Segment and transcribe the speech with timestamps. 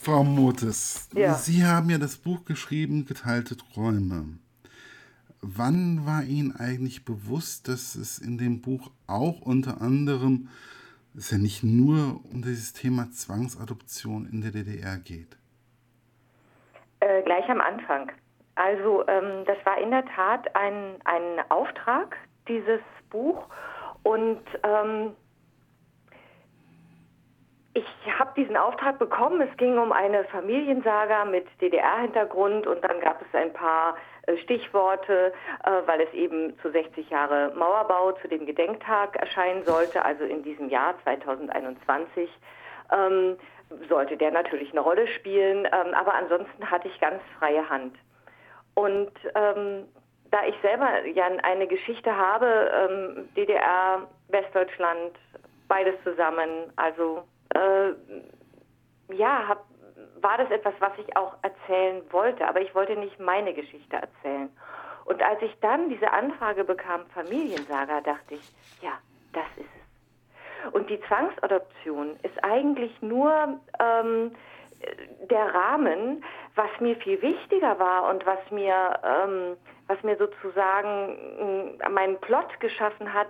[0.00, 1.34] Frau Motes, ja.
[1.34, 4.38] Sie haben ja das Buch geschrieben, Geteilte Träume.
[5.40, 10.48] Wann war Ihnen eigentlich bewusst, dass es in dem Buch auch unter anderem,
[11.14, 15.36] es ist ja nicht nur um dieses Thema Zwangsadoption in der DDR geht?
[17.00, 18.10] Äh, gleich am Anfang.
[18.56, 22.16] Also ähm, das war in der Tat ein, ein Auftrag,
[22.48, 22.80] dieses
[23.10, 23.46] Buch.
[24.02, 25.12] Und ähm,
[27.78, 29.40] ich habe diesen Auftrag bekommen.
[29.40, 35.32] Es ging um eine Familiensaga mit DDR-Hintergrund und dann gab es ein paar äh, Stichworte,
[35.64, 40.42] äh, weil es eben zu 60 Jahre Mauerbau zu dem Gedenktag erscheinen sollte, also in
[40.42, 42.28] diesem Jahr 2021.
[42.90, 43.36] Ähm,
[43.88, 47.94] sollte der natürlich eine Rolle spielen, ähm, aber ansonsten hatte ich ganz freie Hand.
[48.74, 49.84] Und ähm,
[50.30, 55.12] da ich selber ja eine Geschichte habe, ähm, DDR, Westdeutschland,
[55.68, 57.24] beides zusammen, also
[57.54, 59.64] äh, ja, hab,
[60.20, 64.50] war das etwas, was ich auch erzählen wollte, aber ich wollte nicht meine Geschichte erzählen.
[65.04, 68.92] Und als ich dann diese Anfrage bekam, Familiensaga, dachte ich, ja,
[69.32, 70.72] das ist es.
[70.72, 74.32] Und die Zwangsadoption ist eigentlich nur ähm,
[75.30, 81.88] der Rahmen, was mir viel wichtiger war und was mir, ähm, was mir sozusagen äh,
[81.88, 83.28] meinen Plot geschaffen hat,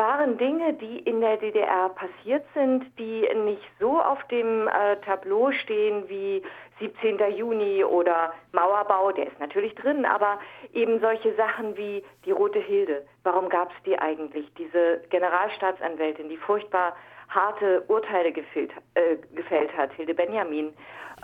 [0.00, 5.52] waren Dinge, die in der DDR passiert sind, die nicht so auf dem äh, Tableau
[5.52, 6.42] stehen wie
[6.78, 7.18] 17.
[7.36, 10.38] Juni oder Mauerbau, der ist natürlich drin, aber
[10.72, 13.04] eben solche Sachen wie die Rote Hilde.
[13.24, 14.50] Warum gab es die eigentlich?
[14.54, 16.96] Diese Generalstaatsanwältin, die furchtbar
[17.28, 20.72] harte Urteile gefällt, äh, gefällt hat, Hilde Benjamin.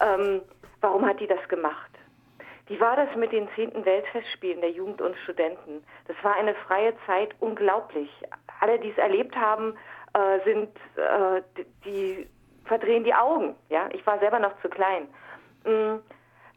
[0.02, 0.42] Ähm,
[0.82, 1.90] warum hat die das gemacht?
[2.68, 3.84] Wie war das mit den 10.
[3.84, 5.82] Weltfestspielen der Jugend und Studenten?
[6.08, 8.10] Das war eine freie Zeit, unglaublich.
[8.60, 9.74] Alle, die es erlebt haben,
[10.14, 11.42] äh, sind, äh,
[11.84, 12.28] die
[12.64, 13.54] verdrehen die Augen.
[13.68, 15.08] Ja, ich war selber noch zu klein.
[15.64, 16.00] Mhm.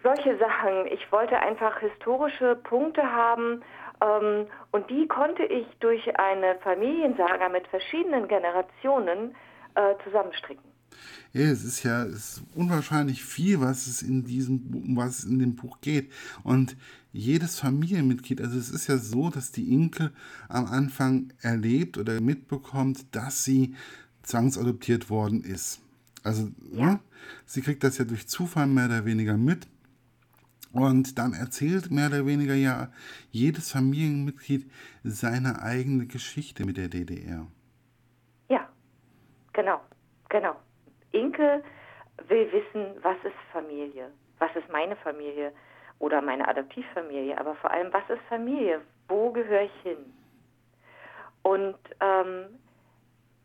[0.01, 0.87] Solche Sachen.
[0.87, 3.61] Ich wollte einfach historische Punkte haben,
[4.01, 9.35] ähm, und die konnte ich durch eine Familiensaga mit verschiedenen Generationen
[9.75, 10.68] äh, zusammenstricken.
[11.33, 15.25] Ja, es ist ja es ist unwahrscheinlich viel, was es in diesem, um was es
[15.25, 16.11] in dem Buch geht.
[16.43, 16.75] Und
[17.11, 20.11] jedes Familienmitglied, also es ist ja so, dass die Inke
[20.47, 23.75] am Anfang erlebt oder mitbekommt, dass sie
[24.23, 25.81] zwangsadoptiert worden ist.
[26.23, 26.85] Also ja.
[26.85, 26.99] ne,
[27.45, 29.67] sie kriegt das ja durch Zufall mehr oder weniger mit.
[30.71, 32.91] Und dann erzählt mehr oder weniger ja
[33.31, 34.69] jedes Familienmitglied
[35.03, 37.47] seine eigene Geschichte mit der DDR.
[38.49, 38.69] Ja,
[39.53, 39.81] genau,
[40.29, 40.55] genau.
[41.11, 41.63] Inke
[42.27, 44.11] will wissen, was ist Familie?
[44.39, 45.51] Was ist meine Familie
[45.99, 47.37] oder meine Adoptivfamilie?
[47.37, 48.81] Aber vor allem, was ist Familie?
[49.07, 50.13] Wo gehöre ich hin?
[51.43, 52.59] Und ähm,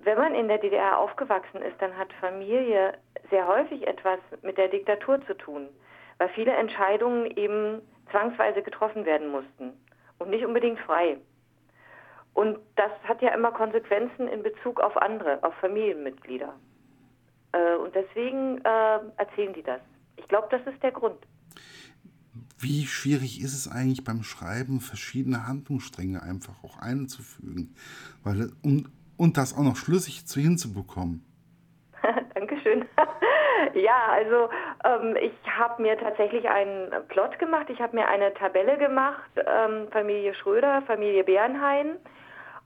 [0.00, 2.98] wenn man in der DDR aufgewachsen ist, dann hat Familie
[3.30, 5.68] sehr häufig etwas mit der Diktatur zu tun
[6.18, 9.72] weil viele Entscheidungen eben zwangsweise getroffen werden mussten
[10.18, 11.18] und nicht unbedingt frei.
[12.34, 16.54] Und das hat ja immer Konsequenzen in Bezug auf andere, auf Familienmitglieder.
[17.54, 19.80] Äh, und deswegen äh, erzählen die das.
[20.16, 21.18] Ich glaube, das ist der Grund.
[22.58, 27.74] Wie schwierig ist es eigentlich beim Schreiben, verschiedene Handlungsstränge einfach auch einzufügen?
[28.22, 31.24] Weil, um, und das auch noch schlüssig zu hinzubekommen.
[32.34, 32.84] Dankeschön.
[33.72, 34.50] Ja, also
[34.84, 37.70] ähm, ich habe mir tatsächlich einen Plot gemacht.
[37.70, 41.96] Ich habe mir eine Tabelle gemacht, ähm, Familie Schröder, Familie Bernhain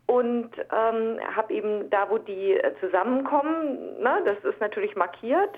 [0.09, 5.55] und ähm, habe eben da, wo die zusammenkommen, ne, das ist natürlich markiert,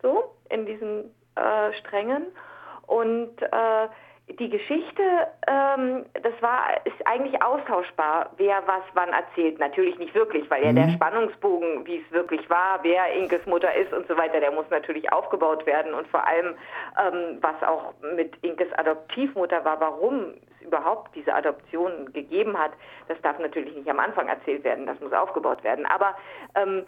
[0.00, 2.26] so in diesen äh, Strängen
[2.86, 3.88] und äh,
[4.38, 5.02] die Geschichte,
[5.46, 9.58] ähm, das war, ist eigentlich austauschbar, wer was wann erzählt.
[9.58, 10.76] Natürlich nicht wirklich, weil ja mhm.
[10.76, 14.64] der Spannungsbogen, wie es wirklich war, wer Inkes Mutter ist und so weiter, der muss
[14.70, 15.92] natürlich aufgebaut werden.
[15.92, 16.54] Und vor allem,
[16.98, 22.72] ähm, was auch mit Inkes Adoptivmutter war, warum überhaupt diese Adoption gegeben hat,
[23.08, 25.86] das darf natürlich nicht am Anfang erzählt werden, das muss aufgebaut werden.
[25.86, 26.14] Aber
[26.54, 26.84] ähm,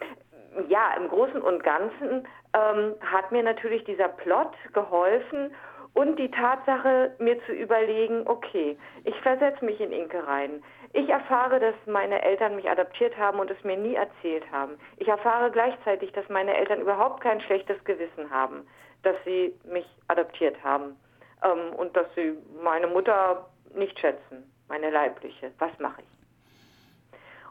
[0.69, 5.51] ja, im Großen und Ganzen ähm, hat mir natürlich dieser Plot geholfen,
[5.95, 10.61] und die Tatsache, mir zu überlegen, okay, ich versetze mich in Inke rein.
[10.91, 14.73] Ich erfahre, dass meine Eltern mich adoptiert haben und es mir nie erzählt haben.
[14.97, 18.67] Ich erfahre gleichzeitig, dass meine Eltern überhaupt kein schlechtes Gewissen haben,
[19.03, 20.97] dass sie mich adoptiert haben
[21.43, 23.45] ähm, und dass sie meine Mutter
[23.77, 25.51] nicht schätzen, meine leibliche.
[25.59, 26.15] Was mache ich?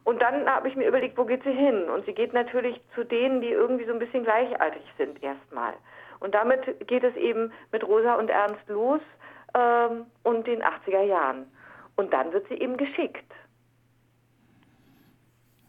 [0.05, 1.88] Und dann habe ich mir überlegt, wo geht sie hin?
[1.88, 5.75] Und sie geht natürlich zu denen, die irgendwie so ein bisschen gleichaltrig sind erstmal.
[6.21, 9.00] Und damit geht es eben mit Rosa und Ernst los
[9.55, 11.47] ähm, und den 80er Jahren.
[11.97, 13.32] Und dann wird sie eben geschickt.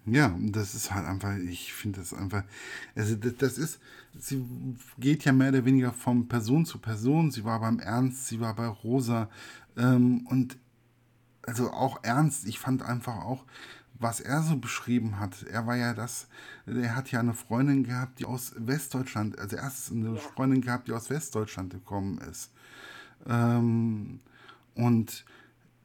[0.08, 2.44] Ja, das ist halt einfach, ich finde das einfach,
[2.96, 3.82] also das, das, ist,
[4.14, 4.46] sie
[5.00, 7.32] geht ja mehr oder weniger von Person zu Person.
[7.32, 9.30] Sie war beim Ernst, sie war bei Rosa
[9.78, 10.58] ähm, und
[11.48, 13.46] also auch Ernst, ich fand einfach auch,
[14.00, 15.44] was er so beschrieben hat.
[15.44, 16.28] Er war ja das,
[16.66, 20.16] er hat ja eine Freundin gehabt, die aus Westdeutschland, also erst eine.
[20.18, 22.54] Freundin gehabt, die aus Westdeutschland gekommen ist.
[23.28, 24.20] Ähm,
[24.76, 25.26] und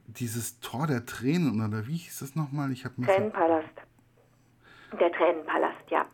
[0.07, 2.73] dieses Tor der Tränen, oder wie hieß das nochmal?
[2.73, 3.69] Ich Tränenpalast.
[4.99, 6.05] Der Tränenpalast, ja.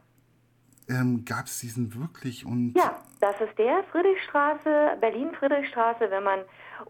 [0.89, 2.45] Ähm, Gab es diesen wirklich?
[2.45, 6.41] Und ja, das ist der Friedrichstraße, Berlin-Friedrichstraße, wenn man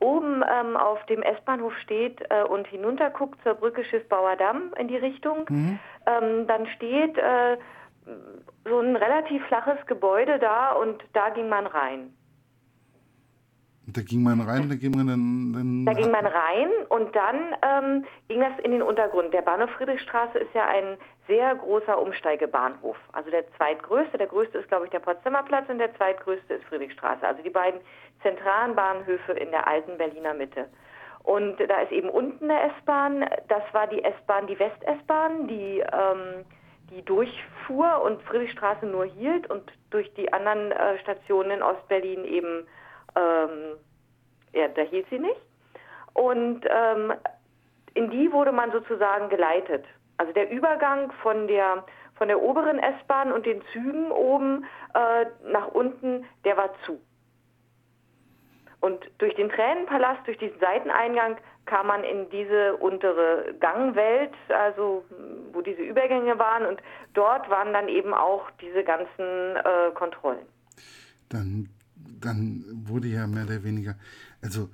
[0.00, 4.96] oben ähm, auf dem S-Bahnhof steht äh, und hinunterguckt zur Brücke Schiffbauer Damm in die
[4.96, 5.78] Richtung, mhm.
[6.06, 7.56] ähm, dann steht äh,
[8.64, 12.12] so ein relativ flaches Gebäude da und da ging man rein.
[13.88, 15.52] Da ging man rein, da ging man dann.
[15.52, 19.32] dann da ging man rein und dann ähm, ging das in den Untergrund.
[19.32, 20.96] Der Bahnhof Friedrichstraße ist ja ein
[21.28, 22.96] sehr großer Umsteigebahnhof.
[23.12, 26.64] Also der zweitgrößte, der größte ist, glaube ich, der Potsdamer Platz und der zweitgrößte ist
[26.64, 27.24] Friedrichstraße.
[27.24, 27.80] Also die beiden
[28.22, 30.66] zentralen Bahnhöfe in der alten Berliner Mitte.
[31.22, 33.24] Und da ist eben unten eine S-Bahn.
[33.48, 36.44] Das war die S-Bahn, die West-S-Bahn, die, ähm,
[36.90, 42.66] die durchfuhr und Friedrichstraße nur hielt und durch die anderen äh, Stationen in Ostberlin eben
[43.16, 43.76] ähm,
[44.52, 45.40] ja, da hielt sie nicht.
[46.14, 47.12] Und ähm,
[47.94, 49.84] in die wurde man sozusagen geleitet.
[50.18, 51.84] Also der Übergang von der,
[52.14, 54.64] von der oberen S-Bahn und den Zügen oben
[54.94, 57.00] äh, nach unten, der war zu.
[58.80, 65.04] Und durch den Tränenpalast, durch diesen Seiteneingang kam man in diese untere Gangwelt, also
[65.52, 66.80] wo diese Übergänge waren und
[67.12, 70.46] dort waren dann eben auch diese ganzen äh, Kontrollen.
[71.28, 71.68] Dann
[72.20, 73.96] dann wurde ja mehr oder weniger,
[74.42, 74.70] also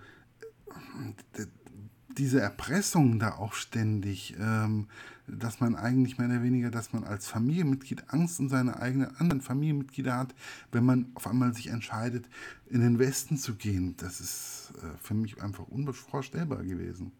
[2.18, 4.88] diese Erpressung da auch ständig, ähm,
[5.26, 9.40] dass man eigentlich mehr oder weniger, dass man als Familienmitglied Angst um seine eigenen anderen
[9.40, 10.34] Familienmitglieder hat,
[10.72, 12.26] wenn man auf einmal sich entscheidet,
[12.68, 13.96] in den Westen zu gehen.
[13.98, 17.12] Das ist äh, für mich einfach unvorstellbar gewesen.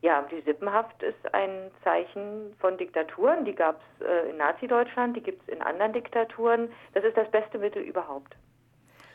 [0.00, 3.44] Ja, die Sippenhaft ist ein Zeichen von Diktaturen.
[3.44, 6.68] Die gab es äh, in Nazi-Deutschland, die gibt es in anderen Diktaturen.
[6.94, 8.36] Das ist das beste Mittel überhaupt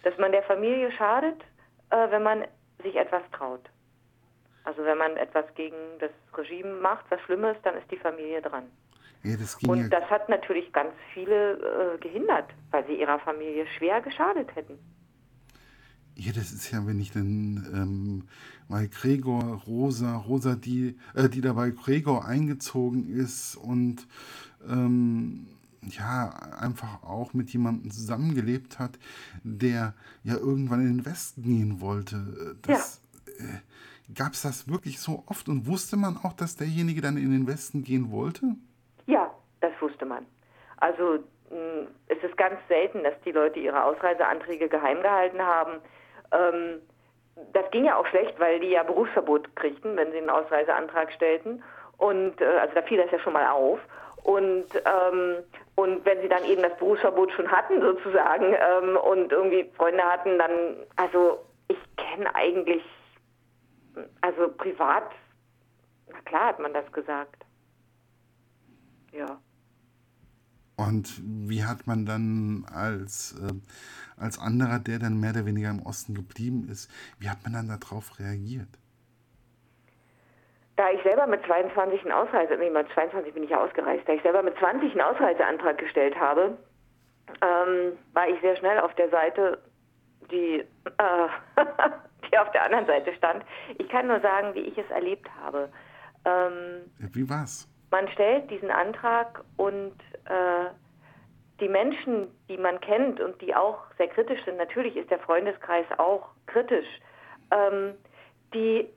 [0.03, 1.41] dass man der Familie schadet,
[1.89, 2.43] äh, wenn man
[2.83, 3.69] sich etwas traut.
[4.65, 8.65] Also wenn man etwas gegen das Regime macht, was Schlimmes, dann ist die Familie dran.
[9.23, 14.01] Ja, das Und das hat natürlich ganz viele äh, gehindert, weil sie ihrer Familie schwer
[14.01, 14.77] geschadet hätten.
[16.15, 18.27] Ja, das ist ja, wenn ich dann ähm,
[18.69, 24.07] bei Gregor, Rosa, Rosa, die, äh, die da bei Gregor eingezogen ist und
[24.69, 25.47] ähm,
[25.87, 28.97] ja, einfach auch mit jemandem zusammengelebt hat,
[29.43, 29.93] der
[30.23, 32.57] ja irgendwann in den Westen gehen wollte.
[32.61, 33.01] Das,
[33.39, 33.45] ja.
[33.45, 33.59] äh,
[34.13, 37.47] Gab es das wirklich so oft und wusste man auch, dass derjenige dann in den
[37.47, 38.55] Westen gehen wollte?
[39.05, 40.25] Ja, das wusste man.
[40.77, 41.19] Also
[41.49, 45.79] mh, es ist ganz selten, dass die Leute ihre Ausreiseanträge geheim gehalten haben.
[46.31, 46.81] Ähm,
[47.53, 51.63] das ging ja auch schlecht, weil die ja Berufsverbot kriegten, wenn sie einen Ausreiseantrag stellten.
[51.97, 53.79] Und äh, also da fiel das ja schon mal auf.
[54.23, 55.43] Und, ähm,
[55.75, 60.39] und wenn sie dann eben das Berufsverbot schon hatten sozusagen ähm, und irgendwie Freunde hatten,
[60.39, 62.83] dann, also ich kenne eigentlich,
[64.21, 65.11] also privat,
[66.09, 67.45] na klar hat man das gesagt.
[69.11, 69.39] Ja.
[70.75, 73.53] Und wie hat man dann als, äh,
[74.17, 76.89] als anderer, der dann mehr oder weniger im Osten geblieben ist,
[77.19, 78.69] wie hat man dann darauf reagiert?
[80.75, 84.13] Da ich selber mit 22 einen Ausreise, nee, mit 22 bin ich ja ausgereist, da
[84.13, 86.57] ich selber mit 20 einen Ausreiseantrag gestellt habe,
[87.41, 89.61] ähm, war ich sehr schnell auf der Seite,
[90.31, 90.59] die,
[90.97, 91.27] äh,
[92.31, 93.43] die auf der anderen Seite stand.
[93.77, 95.69] Ich kann nur sagen, wie ich es erlebt habe.
[96.25, 97.67] Ähm, wie war's?
[97.91, 99.93] Man stellt diesen Antrag und
[100.25, 100.71] äh,
[101.59, 105.85] die Menschen, die man kennt und die auch sehr kritisch sind, natürlich ist der Freundeskreis
[105.97, 106.87] auch kritisch,
[107.51, 107.93] ähm,
[108.53, 108.89] die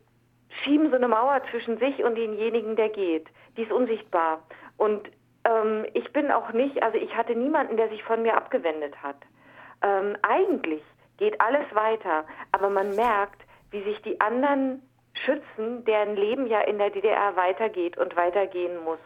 [0.62, 3.26] schieben so eine Mauer zwischen sich und denjenigen, der geht.
[3.56, 4.42] Die ist unsichtbar.
[4.76, 5.08] Und
[5.44, 9.16] ähm, ich bin auch nicht, also ich hatte niemanden, der sich von mir abgewendet hat.
[9.82, 10.82] Ähm, eigentlich
[11.18, 14.82] geht alles weiter, aber man merkt, wie sich die anderen
[15.24, 18.98] schützen, deren Leben ja in der DDR weitergeht und weitergehen muss.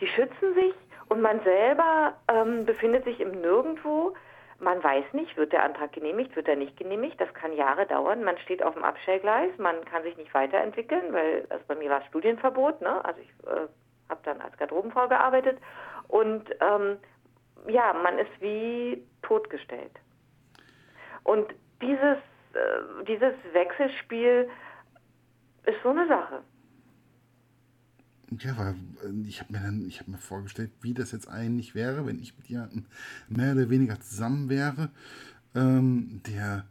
[0.00, 0.74] Die schützen sich
[1.08, 4.14] und man selber ähm, befindet sich im Nirgendwo,
[4.62, 7.20] man weiß nicht, wird der Antrag genehmigt, wird er nicht genehmigt.
[7.20, 8.22] Das kann Jahre dauern.
[8.22, 12.02] Man steht auf dem Abstellgleis, man kann sich nicht weiterentwickeln, weil also bei mir war
[12.02, 12.80] Studienverbot.
[12.80, 13.04] Ne?
[13.04, 13.66] Also ich äh,
[14.08, 15.58] habe dann als Garderobenfrau gearbeitet.
[16.08, 16.98] Und ähm,
[17.68, 19.98] ja, man ist wie totgestellt.
[21.24, 22.18] Und dieses,
[22.54, 24.48] äh, dieses Wechselspiel
[25.66, 26.42] ist so eine Sache.
[28.40, 28.74] Ja, weil
[29.04, 32.20] äh, ich habe mir dann, ich habe mir vorgestellt, wie das jetzt eigentlich wäre, wenn
[32.20, 32.86] ich mit jemandem
[33.28, 34.90] mehr oder weniger zusammen wäre,
[35.54, 36.66] ähm, der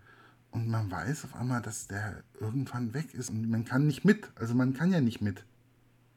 [0.51, 4.29] und man weiß auf einmal, dass der irgendwann weg ist und man kann nicht mit.
[4.35, 5.45] Also man kann ja nicht mit.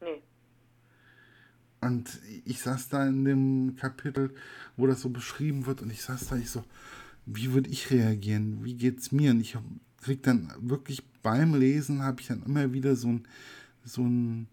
[0.01, 0.23] Nee.
[1.81, 4.35] Und ich saß da in dem Kapitel,
[4.77, 6.65] wo das so beschrieben wird und ich saß da, ich so,
[7.27, 8.65] wie würde ich reagieren?
[8.65, 9.31] Wie geht's mir?
[9.31, 9.57] Und ich
[10.03, 13.29] krieg dann wirklich beim Lesen habe ich dann immer wieder so ein
[13.85, 14.49] so ein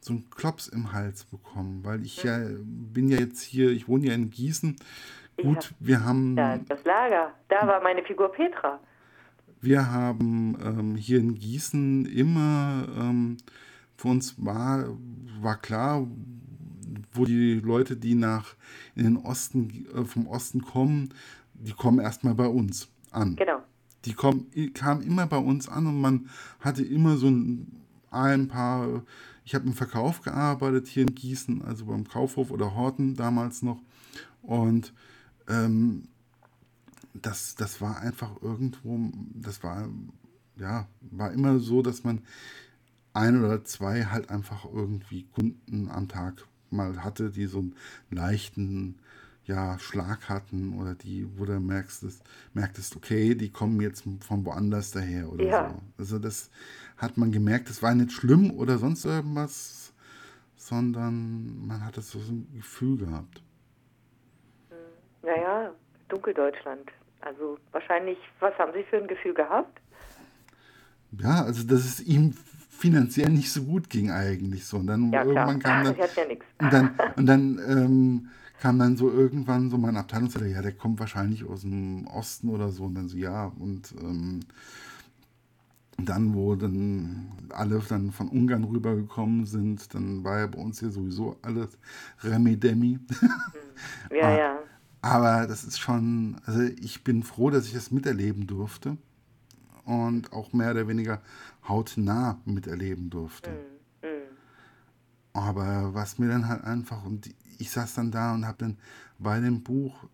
[0.00, 4.06] so ein Klops im Hals bekommen, weil ich ja bin ja jetzt hier, ich wohne
[4.06, 4.76] ja in Gießen.
[5.36, 7.32] Gut, hab, wir haben Da ist das Lager.
[7.48, 8.80] Da war meine Figur Petra.
[9.60, 13.36] Wir haben ähm, hier in Gießen immer, ähm,
[13.96, 14.86] für uns war,
[15.40, 16.06] war klar,
[17.12, 18.54] wo die Leute, die nach
[18.94, 21.12] in den Osten, äh, vom Osten kommen,
[21.54, 23.36] die kommen erstmal bei uns an.
[23.36, 23.60] Genau.
[24.06, 26.30] Die kommen, kamen immer bei uns an und man
[26.60, 29.02] hatte immer so ein, ein paar,
[29.44, 33.80] ich habe im Verkauf gearbeitet hier in Gießen, also beim Kaufhof oder Horten damals noch.
[34.42, 34.92] Und
[35.48, 36.04] ähm,
[37.14, 39.88] das, das war einfach irgendwo, das war,
[40.56, 42.22] ja, war immer so, dass man
[43.12, 47.74] ein oder zwei halt einfach irgendwie Kunden am Tag mal hatte, die so einen
[48.10, 48.96] leichten
[49.46, 52.06] ja, Schlag hatten oder die, wo du merkst,
[52.54, 55.68] merktest, okay, die kommen jetzt von woanders daher oder Ja.
[55.70, 55.82] so.
[55.98, 56.50] Also das
[57.00, 59.92] hat man gemerkt, das war nicht schlimm oder sonst irgendwas,
[60.56, 63.42] sondern man hat das so ein Gefühl gehabt.
[65.22, 65.72] Naja,
[66.08, 66.90] Dunkeldeutschland.
[67.20, 69.80] Also wahrscheinlich, was haben Sie für ein Gefühl gehabt?
[71.18, 72.34] Ja, also dass es ihm
[72.70, 74.78] finanziell nicht so gut ging eigentlich so.
[74.78, 75.48] Und dann Ja, klar.
[75.50, 76.06] irgendwann kam dann, ja
[76.58, 78.28] und dann, und dann ähm,
[78.60, 82.70] kam dann so irgendwann so mein Abteilungsleiter, ja, der kommt wahrscheinlich aus dem Osten oder
[82.70, 82.84] so.
[82.84, 84.40] Und dann so, ja, und ähm,
[86.06, 90.90] dann, wo dann alle dann von Ungarn rübergekommen sind, dann war ja bei uns hier
[90.90, 91.76] sowieso alles
[92.22, 92.98] Remi-Demi.
[94.10, 94.38] Ja, Ah.
[94.38, 94.58] ja.
[95.02, 98.98] Aber das ist schon, also ich bin froh, dass ich das miterleben durfte
[99.86, 101.22] und auch mehr oder weniger
[101.66, 103.50] hautnah miterleben durfte.
[104.02, 104.06] Mhm.
[105.32, 108.76] Aber was mir dann halt einfach, und ich saß dann da und habe dann
[109.18, 110.04] bei dem Buch,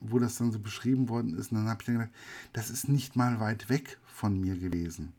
[0.00, 2.14] wo das dann so beschrieben worden ist, und dann habe ich dann gedacht,
[2.52, 5.12] das ist nicht mal weit weg von mir gewesen.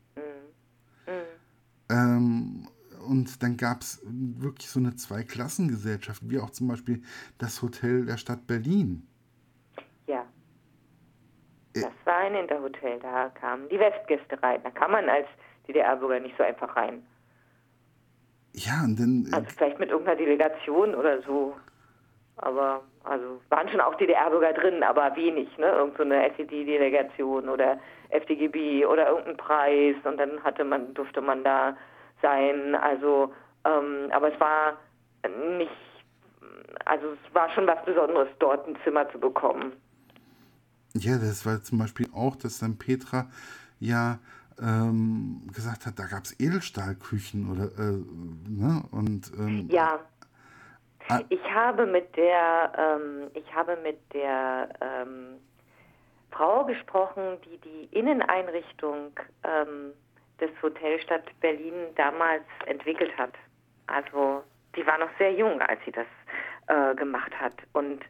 [1.88, 2.66] Ähm,
[3.06, 7.02] und dann gab es wirklich so eine Zweiklassengesellschaft, wie auch zum Beispiel
[7.38, 9.06] das Hotel der Stadt Berlin.
[10.06, 10.24] Ja.
[11.74, 11.82] Äh.
[11.82, 14.60] Das war ein Interhotel, da kamen die Westgäste rein.
[14.64, 15.28] Da kann man als
[15.68, 17.06] DDR-Bürger nicht so einfach rein.
[18.54, 21.54] Ja, und dann, Also vielleicht mit irgendeiner Delegation oder so.
[22.36, 25.66] Aber, also waren schon auch DDR-Bürger drin, aber wenig, ne?
[25.66, 27.78] Irgend so eine SED-Delegation oder
[28.10, 31.76] FDGB oder irgendein Preis und dann hatte man, durfte man da
[32.22, 32.74] sein.
[32.74, 33.32] Also,
[33.64, 34.76] ähm, aber es war
[35.58, 35.70] nicht,
[36.84, 39.72] also es war schon was Besonderes, dort ein Zimmer zu bekommen.
[40.94, 43.28] ja, das war zum Beispiel auch, dass dann Petra
[43.80, 44.18] ja
[44.60, 47.98] ähm, gesagt hat, da gab es Edelstahlküchen oder, äh,
[48.48, 48.82] ne?
[48.90, 50.00] Und, ähm, Ja.
[51.08, 51.20] Ah.
[51.28, 55.38] Ich habe mit der, ähm, ich habe mit der ähm,
[56.30, 59.12] Frau gesprochen, die die Inneneinrichtung
[59.44, 59.92] ähm,
[60.40, 63.32] des Hotelstadt Berlin damals entwickelt hat.
[63.86, 64.42] Also
[64.74, 66.06] die war noch sehr jung, als sie das
[66.66, 67.54] äh, gemacht hat.
[67.72, 68.02] Und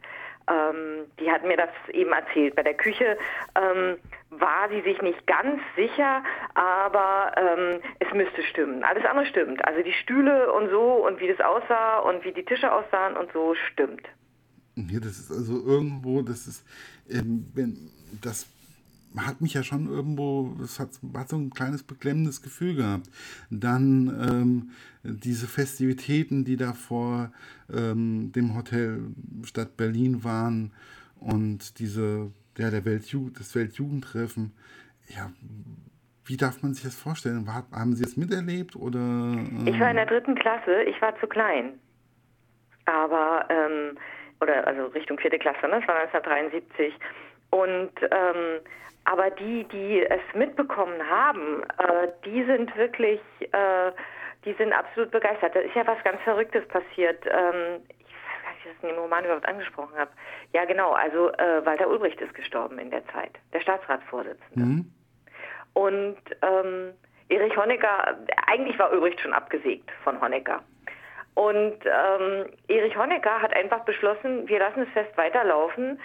[0.49, 2.55] ähm, die hat mir das eben erzählt.
[2.55, 3.17] Bei der Küche
[3.55, 3.97] ähm,
[4.29, 6.23] war sie sich nicht ganz sicher,
[6.53, 8.83] aber ähm, es müsste stimmen.
[8.83, 9.63] Alles andere stimmt.
[9.65, 13.31] Also die Stühle und so und wie das aussah und wie die Tische aussahen und
[13.33, 14.07] so stimmt.
[14.75, 16.65] Ja, das ist also irgendwo, das ist,
[17.09, 17.89] ähm, wenn,
[18.21, 18.47] das
[19.15, 23.07] hat mich ja schon irgendwo, das hat, hat so ein kleines beklemmendes Gefühl gehabt.
[23.49, 24.71] Dann ähm,
[25.03, 27.31] diese Festivitäten, die da vor
[27.73, 29.01] ähm, dem Hotel
[29.43, 30.73] Stadt Berlin waren
[31.19, 34.53] und diese, ja, der Weltju das Weltjugendtreffen,
[35.07, 35.31] ja,
[36.25, 37.47] wie darf man sich das vorstellen?
[37.71, 38.99] Haben Sie es miterlebt oder?
[38.99, 41.79] ähm, Ich war in der dritten Klasse, ich war zu klein.
[42.85, 43.97] Aber, ähm,
[44.41, 45.79] oder also Richtung vierte Klasse, ne?
[45.79, 46.93] das war 1973.
[47.57, 48.59] Und, ähm,
[49.05, 53.91] aber die, die es mitbekommen haben, äh, die sind wirklich, äh,
[54.45, 55.55] die sind absolut begeistert.
[55.55, 57.25] Da ist ja was ganz Verrücktes passiert.
[57.25, 60.11] Ähm, ich weiß gar nicht, wie ich das in dem Roman überhaupt angesprochen habe.
[60.53, 64.65] Ja, genau, also äh, Walter Ulbricht ist gestorben in der Zeit, der Staatsratsvorsitzende.
[64.65, 64.91] Mhm.
[65.73, 66.93] Und ähm,
[67.29, 70.61] Erich Honecker, eigentlich war Ulbricht schon abgesägt von Honecker.
[71.33, 75.99] Und ähm, Erich Honecker hat einfach beschlossen, wir lassen das Fest weiterlaufen.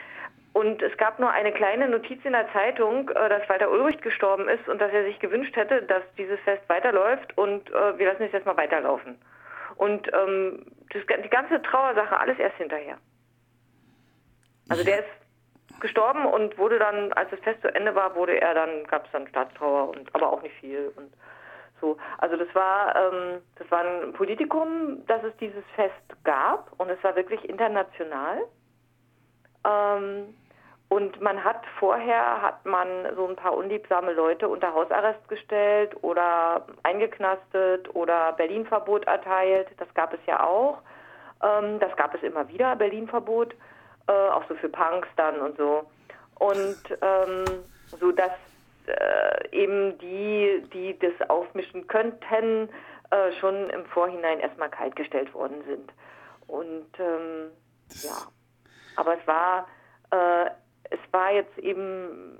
[0.52, 4.48] Und es gab nur eine kleine Notiz in der Zeitung, äh, dass Walter Ulbricht gestorben
[4.48, 8.24] ist und dass er sich gewünscht hätte, dass dieses Fest weiterläuft und äh, wir lassen
[8.24, 9.18] es jetzt mal weiterlaufen.
[9.76, 12.98] Und ähm, das, die ganze Trauersache, alles erst hinterher.
[14.68, 18.54] Also der ist gestorben und wurde dann, als das Fest zu Ende war, wurde er
[18.54, 21.12] dann, gab es dann Staatstrauer und aber auch nicht viel und
[21.80, 21.96] so.
[22.18, 27.02] Also das war, ähm, das war ein Politikum, dass es dieses Fest gab und es
[27.02, 28.42] war wirklich international.
[29.64, 30.34] Ähm,
[30.92, 36.66] und man hat vorher hat man so ein paar unliebsame Leute unter Hausarrest gestellt oder
[36.82, 39.68] eingeknastet oder Berlin-Verbot erteilt.
[39.78, 40.82] Das gab es ja auch.
[41.42, 43.54] Ähm, das gab es immer wieder, Berlin-Verbot,
[44.06, 45.86] äh, auch so für Punks dann und so.
[46.34, 47.44] Und ähm,
[47.86, 48.32] so dass
[48.86, 52.68] äh, eben die, die das aufmischen könnten,
[53.10, 55.90] äh, schon im Vorhinein erstmal kaltgestellt worden sind.
[56.48, 57.50] Und ähm,
[58.02, 58.28] ja,
[58.96, 59.66] aber es war
[60.92, 62.38] es war jetzt eben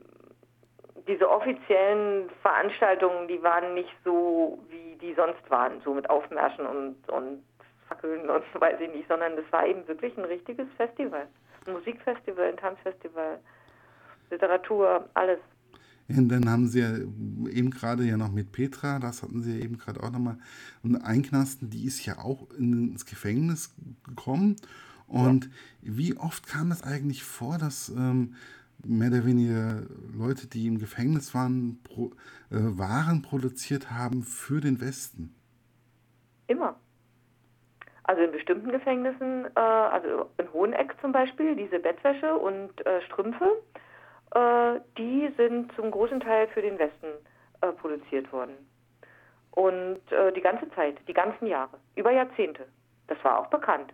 [1.09, 6.97] diese offiziellen Veranstaltungen, die waren nicht so, wie die sonst waren, so mit Aufmärschen und,
[7.09, 7.43] und
[7.89, 11.27] Fackeln und weiß ich nicht, sondern es war eben wirklich ein richtiges Festival.
[11.67, 13.39] Ein Musikfestival, ein Tanzfestival,
[14.31, 15.39] Literatur, alles.
[16.09, 16.91] Und dann haben sie ja
[17.51, 20.37] eben gerade ja noch mit Petra, das hatten sie ja eben gerade auch nochmal,
[20.83, 23.75] und Einknasten, die ist ja auch ins Gefängnis
[24.07, 24.57] gekommen
[25.13, 25.51] und ja.
[25.83, 28.35] wie oft kam es eigentlich vor, dass ähm,
[28.85, 29.83] mehr oder weniger
[30.17, 32.13] Leute, die im Gefängnis waren, pro,
[32.51, 35.35] äh, Waren produziert haben für den Westen?
[36.47, 36.77] Immer.
[38.05, 43.63] Also in bestimmten Gefängnissen, äh, also in Hoheneck zum Beispiel, diese Bettwäsche und äh, Strümpfe,
[44.35, 47.07] äh, die sind zum großen Teil für den Westen
[47.61, 48.55] äh, produziert worden.
[49.51, 52.67] Und äh, die ganze Zeit, die ganzen Jahre, über Jahrzehnte.
[53.09, 53.93] Das war auch bekannt.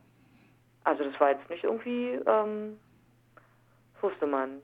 [0.88, 2.78] Also das war jetzt nicht irgendwie, ähm,
[4.00, 4.62] wusste man.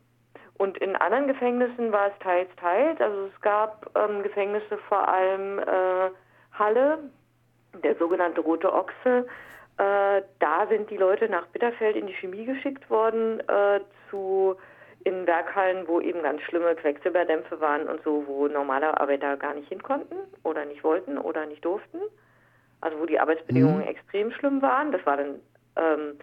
[0.57, 2.99] Und in anderen Gefängnissen war es teils, teils.
[2.99, 6.11] Also es gab ähm, Gefängnisse vor allem äh,
[6.53, 7.11] Halle,
[7.83, 9.27] der sogenannte Rote Ochse.
[9.77, 14.57] Äh, da sind die Leute nach Bitterfeld in die Chemie geschickt worden, äh, zu
[15.01, 19.69] in Werkhallen, wo eben ganz schlimme Quecksilberdämpfe waren und so, wo normale Arbeiter gar nicht
[19.69, 21.99] hin konnten oder nicht wollten oder nicht durften.
[22.81, 23.89] Also wo die Arbeitsbedingungen mhm.
[23.89, 24.91] extrem schlimm waren.
[24.91, 25.41] Das war dann
[25.77, 26.19] ähm,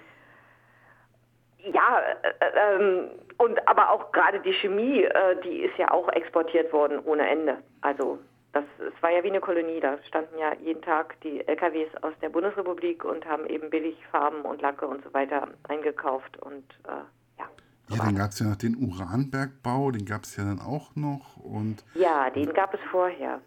[1.63, 6.71] ja, äh, ähm, und aber auch gerade die Chemie, äh, die ist ja auch exportiert
[6.73, 7.57] worden ohne Ende.
[7.81, 8.19] Also
[8.53, 12.13] das, es war ja wie eine Kolonie, da standen ja jeden Tag die LKWs aus
[12.21, 17.39] der Bundesrepublik und haben eben billig Farben und Lacke und so weiter eingekauft und äh,
[17.39, 17.47] ja.
[17.89, 21.37] Ja, dann gab es ja noch den Uranbergbau, den gab es ja dann auch noch
[21.37, 21.83] und.
[21.93, 23.39] Ja, den gab es vorher.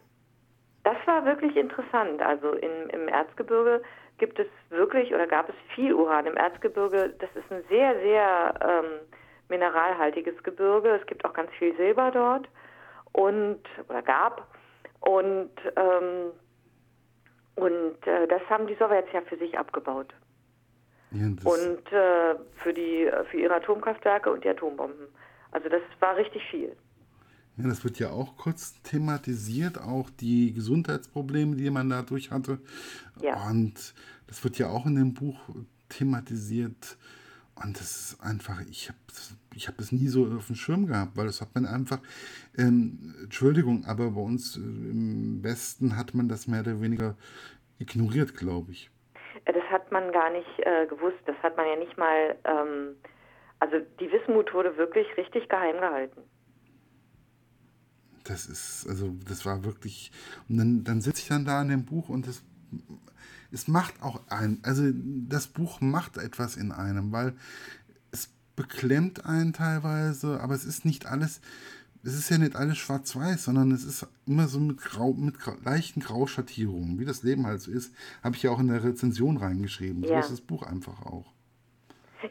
[0.85, 2.21] Das war wirklich interessant.
[2.21, 3.83] Also in, im Erzgebirge
[4.19, 7.15] gibt es wirklich oder gab es viel Uran im Erzgebirge.
[7.19, 9.07] Das ist ein sehr, sehr ähm,
[9.49, 10.91] mineralhaltiges Gebirge.
[11.01, 12.49] Es gibt auch ganz viel Silber dort
[13.13, 14.49] und oder gab
[15.01, 16.33] und ähm,
[17.57, 20.13] und äh, das haben die Sowjets ja für sich abgebaut.
[21.13, 25.07] Ja, und äh, für die für ihre Atomkraftwerke und die Atombomben.
[25.53, 26.77] Also das war richtig viel.
[27.57, 32.59] Ja, das wird ja auch kurz thematisiert, auch die Gesundheitsprobleme, die man dadurch hatte.
[33.21, 33.49] Ja.
[33.49, 33.95] Und
[34.27, 35.39] das wird ja auch in dem Buch
[35.89, 36.97] thematisiert.
[37.63, 38.99] Und das ist einfach, ich habe
[39.55, 42.01] ich hab das nie so auf dem Schirm gehabt, weil das hat man einfach,
[42.59, 47.17] ähm, Entschuldigung, aber bei uns äh, im Westen hat man das mehr oder weniger
[47.79, 48.91] ignoriert, glaube ich.
[49.45, 51.19] Das hat man gar nicht äh, gewusst.
[51.27, 52.97] Das hat man ja nicht mal, ähm,
[53.61, 56.23] also die Wismut wurde wirklich richtig geheim gehalten.
[58.25, 60.11] Das ist, also das war wirklich,
[60.49, 62.43] und dann, dann sitze ich dann da in dem Buch und das,
[63.53, 64.83] es macht auch ein, also
[65.29, 67.35] das Buch macht etwas in einem, weil
[68.13, 71.43] es beklemmt einen teilweise, aber es ist nicht alles,
[72.03, 76.01] es ist ja nicht alles schwarz-weiß, sondern es ist immer so mit, Grau, mit leichten
[76.01, 80.03] Grauschattierungen, wie das Leben halt so ist, habe ich ja auch in der Rezension reingeschrieben.
[80.03, 80.09] Ja.
[80.09, 81.33] So ist das Buch einfach auch.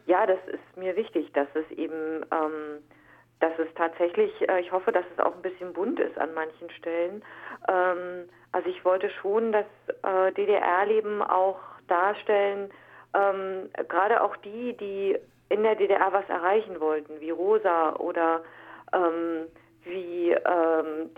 [0.08, 2.82] Ja, das ist mir wichtig, dass es eben ähm,
[3.44, 6.70] dass es tatsächlich, äh, ich hoffe, dass es auch ein bisschen bunt ist an manchen
[6.72, 7.22] Stellen.
[7.68, 9.66] Ähm, also ich wollte schon das
[10.04, 12.72] äh, DDR-Leben auch darstellen,
[13.14, 15.18] ähm, gerade auch die, die
[15.50, 18.42] in der DDR was erreichen wollten, wie Rosa oder
[18.94, 19.48] ähm,
[19.84, 20.34] wie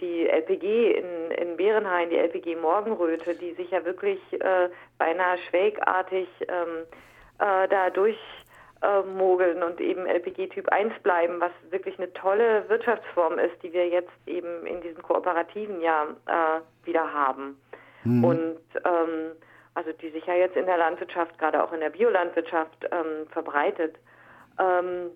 [0.01, 6.27] die LPG in, in Bärenhain, die LPG Morgenröte, die sich ja wirklich äh, beinahe schwägartig
[7.37, 8.17] da durch
[8.81, 13.73] äh, mogeln und eben LPG Typ 1 bleiben, was wirklich eine tolle Wirtschaftsform ist, die
[13.73, 17.57] wir jetzt eben in diesen kooperativen ja äh, wieder haben.
[18.03, 18.23] Mhm.
[18.23, 19.31] Und ähm,
[19.73, 23.95] also die sich ja jetzt in der Landwirtschaft, gerade auch in der Biolandwirtschaft ähm, verbreitet.
[24.57, 25.11] Ähm,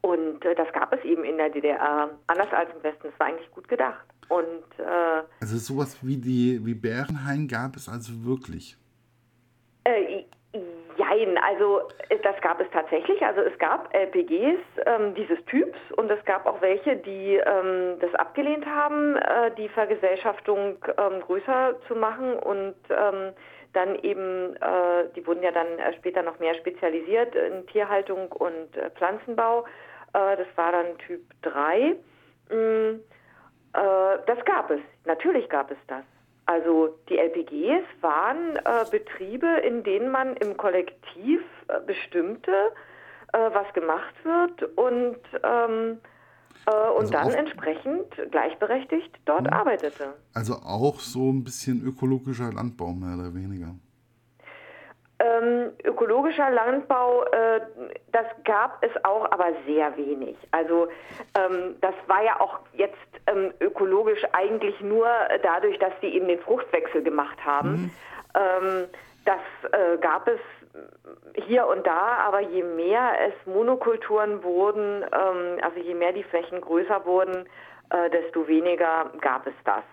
[0.00, 3.08] und äh, das gab es eben in der DDR, anders als im Westen.
[3.08, 4.04] Es war eigentlich gut gedacht.
[4.28, 8.76] Und, äh, also sowas wie die wie Bärenhain gab es also wirklich.
[9.84, 10.24] Äh,
[11.22, 13.22] Jein, also äh, das gab es tatsächlich.
[13.24, 18.14] Also es gab LPGs ähm, dieses Typs und es gab auch welche, die ähm, das
[18.14, 23.32] abgelehnt haben, äh, die Vergesellschaftung ähm, größer zu machen und ähm,
[23.72, 28.76] dann eben, äh, die wurden ja dann äh, später noch mehr spezialisiert in Tierhaltung und
[28.76, 29.64] äh, Pflanzenbau.
[30.12, 31.96] Äh, das war dann Typ 3.
[32.50, 33.00] Mm,
[33.72, 36.04] das gab es, natürlich gab es das.
[36.52, 42.50] Also die LPGs waren äh, Betriebe, in denen man im Kollektiv äh, bestimmte,
[43.32, 45.98] äh, was gemacht wird und, ähm,
[46.66, 49.52] äh, und also dann entsprechend gleichberechtigt dort mh.
[49.52, 50.12] arbeitete.
[50.34, 53.74] Also auch so ein bisschen ökologischer Landbau mehr oder weniger.
[55.22, 57.60] Ähm, ökologischer Landbau, äh,
[58.10, 60.36] das gab es auch, aber sehr wenig.
[60.50, 60.88] Also
[61.38, 62.96] ähm, das war ja auch jetzt
[63.28, 65.06] ähm, ökologisch eigentlich nur
[65.42, 67.70] dadurch, dass sie eben den Fruchtwechsel gemacht haben.
[67.70, 67.90] Mhm.
[68.34, 68.88] Ähm,
[69.24, 70.40] das äh, gab es
[71.44, 76.60] hier und da, aber je mehr es Monokulturen wurden, ähm, also je mehr die Flächen
[76.60, 77.48] größer wurden,
[77.90, 79.84] äh, desto weniger gab es das.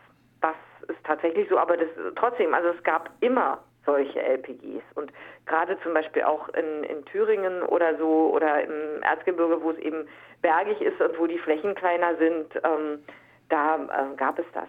[0.41, 0.55] Das
[0.87, 4.83] ist tatsächlich so, aber das trotzdem, also es gab immer solche LPGs.
[4.95, 5.11] Und
[5.45, 10.07] gerade zum Beispiel auch in, in Thüringen oder so oder im Erzgebirge, wo es eben
[10.41, 12.99] bergig ist und wo die Flächen kleiner sind, ähm,
[13.49, 14.67] da äh, gab es das.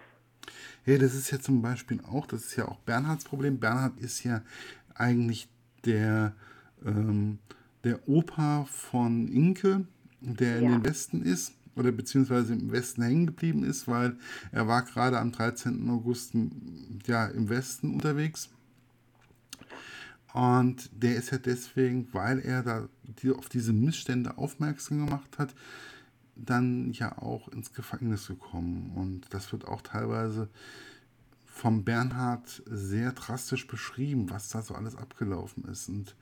[0.87, 3.61] Ja, das ist ja zum Beispiel auch, das ist ja auch Bernhards Problem.
[3.61, 4.41] Bernhard ist ja
[4.95, 5.49] eigentlich
[5.85, 6.33] der,
[6.85, 7.39] ähm,
[7.85, 9.85] der Opa von Inke,
[10.21, 14.17] der in den Westen ist oder beziehungsweise im Westen hängen geblieben ist, weil
[14.53, 15.89] er war gerade am 13.
[15.91, 16.35] August
[17.07, 18.51] ja, im Westen unterwegs
[20.33, 22.89] und der ist ja deswegen, weil er da
[23.37, 25.55] auf diese Missstände aufmerksam gemacht hat,
[26.37, 28.93] dann ja auch ins Gefängnis gekommen.
[28.97, 30.49] Und das wird auch teilweise
[31.45, 35.89] vom Bernhard sehr drastisch beschrieben, was da so alles abgelaufen ist.
[35.89, 36.15] Und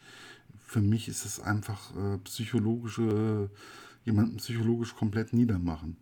[0.59, 3.51] für mich ist es einfach äh, psychologische,
[4.05, 5.97] jemanden psychologisch komplett niedermachen.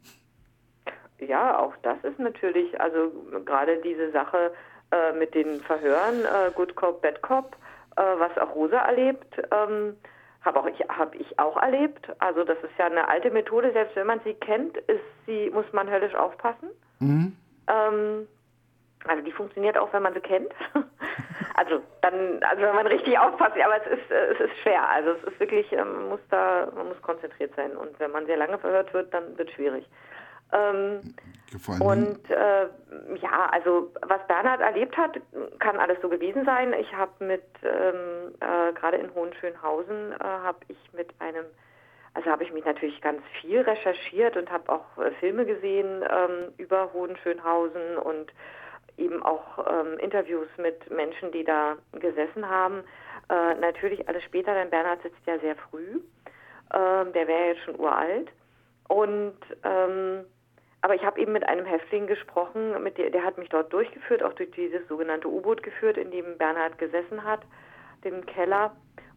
[1.18, 3.10] Ja, auch das ist natürlich, also
[3.44, 4.52] gerade diese Sache
[4.90, 7.56] äh, mit den Verhören, äh, Good Cop, Bad Cop,
[8.02, 9.96] was auch Rosa erlebt, ähm,
[10.42, 12.09] habe auch ich habe ich auch erlebt.
[12.20, 13.72] Also das ist ja eine alte Methode.
[13.72, 16.68] Selbst wenn man sie kennt, ist sie muss man höllisch aufpassen.
[17.00, 17.37] Mhm.
[17.68, 18.28] Ähm,
[19.04, 20.52] also die funktioniert auch, wenn man sie kennt.
[21.54, 24.88] also dann, also wenn man richtig aufpasst, aber es ist, äh, es ist schwer.
[24.88, 27.76] Also es ist wirklich, ähm, man muss da, man muss konzentriert sein.
[27.76, 29.87] Und wenn man sehr lange verhört wird, dann wird es schwierig.
[30.52, 31.14] Ähm,
[31.80, 32.66] und äh,
[33.22, 35.18] ja, also was Bernhard erlebt hat,
[35.59, 36.72] kann alles so gewesen sein.
[36.74, 41.44] Ich habe mit, ähm, äh, gerade in Hohenschönhausen, äh, habe ich mit einem,
[42.14, 46.52] also habe ich mich natürlich ganz viel recherchiert und habe auch äh, Filme gesehen ähm,
[46.59, 48.32] über Hohenschönhausen und
[48.98, 52.82] eben auch ähm, Interviews mit Menschen, die da gesessen haben.
[53.28, 56.00] Äh, natürlich alles später, denn Bernhard sitzt ja sehr früh.
[56.74, 58.30] Ähm, der wäre jetzt schon uralt.
[58.88, 60.24] Und ähm,
[60.87, 64.22] aber ich habe eben mit einem Häftling gesprochen, mit der, der hat mich dort durchgeführt,
[64.22, 67.40] auch durch dieses sogenannte U-Boot geführt, in dem Bernhard gesessen hat,
[68.05, 68.70] den Keller.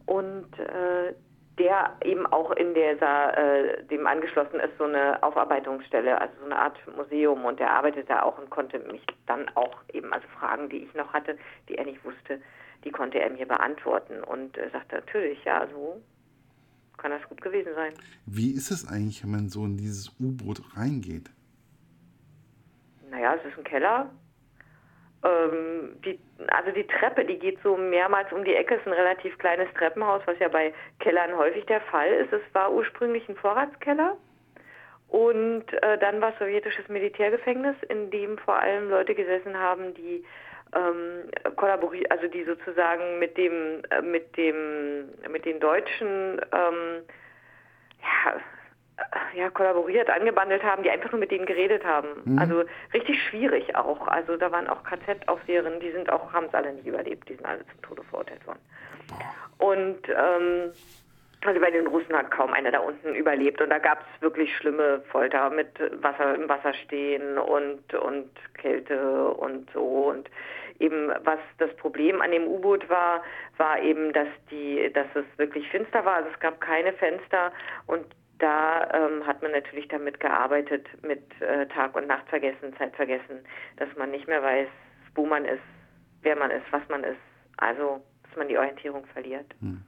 [0.08, 1.14] Und äh,
[1.60, 6.58] der eben auch in dieser, äh, dem angeschlossen ist, so eine Aufarbeitungsstelle, also so eine
[6.58, 7.46] Art Museum.
[7.46, 10.94] Und der arbeitete da auch und konnte mich dann auch eben, also Fragen, die ich
[10.96, 12.42] noch hatte, die er nicht wusste,
[12.84, 14.24] die konnte er mir beantworten.
[14.24, 16.02] Und äh, sagte natürlich, ja, so
[16.98, 17.94] kann das gut gewesen sein.
[18.26, 21.30] Wie ist es eigentlich, wenn man so in dieses U-Boot reingeht?
[23.10, 24.10] Naja, es ist ein Keller.
[25.24, 29.38] Ähm, die, also die Treppe, die geht so mehrmals um die Ecke, ist ein relativ
[29.38, 32.32] kleines Treppenhaus, was ja bei Kellern häufig der Fall ist.
[32.32, 34.15] Es war ursprünglich ein Vorratskeller
[35.10, 40.24] und äh, dann war sowjetisches Militärgefängnis, in dem vor allem Leute gesessen haben, die
[40.76, 47.04] ähm, kollaboriert, also die sozusagen mit dem, äh, mit dem, mit den Deutschen ähm,
[48.02, 48.39] ja,
[49.36, 52.08] ja, kollaboriert, angebandelt haben, die einfach nur mit denen geredet haben.
[52.26, 52.40] Mhm.
[52.40, 54.08] Also richtig schwierig auch.
[54.08, 57.46] Also da waren auch KZ-Aufseherinnen, die sind auch, haben es alle nicht überlebt, die sind
[57.46, 58.60] alle zum Tode verurteilt worden.
[59.58, 60.72] Und ähm,
[61.46, 64.56] also bei den Russen hat kaum einer da unten überlebt und da gab es wirklich
[64.58, 65.70] schlimme Folter mit
[66.02, 70.30] Wasser im Wasser stehen und und Kälte und so und
[70.80, 73.24] eben was das Problem an dem U-Boot war,
[73.58, 76.16] war eben, dass die, dass es wirklich finster war.
[76.16, 77.52] Also es gab keine Fenster
[77.86, 78.06] und
[78.39, 83.39] da ähm, hat man natürlich damit gearbeitet, mit äh, Tag und Nacht vergessen, Zeit vergessen,
[83.78, 84.67] dass man nicht mehr weiß,
[85.15, 85.62] wo man ist,
[86.21, 87.19] wer man ist, was man ist.
[87.58, 89.54] Also, dass man die Orientierung verliert.
[89.60, 89.82] Hm.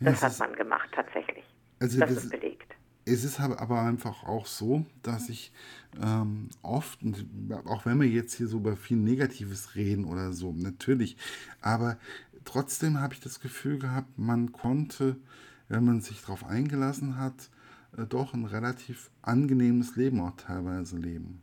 [0.00, 1.44] Ja, das hat ist, man gemacht, tatsächlich.
[1.80, 2.76] Also das, das ist belegt.
[3.06, 5.52] Es ist aber einfach auch so, dass ich
[6.02, 7.00] ähm, oft,
[7.66, 11.18] auch wenn wir jetzt hier so über viel Negatives reden oder so, natürlich,
[11.60, 11.98] aber
[12.46, 15.16] trotzdem habe ich das Gefühl gehabt, man konnte,
[15.68, 17.50] wenn man sich darauf eingelassen hat,
[17.96, 21.42] doch ein relativ angenehmes Leben auch teilweise leben.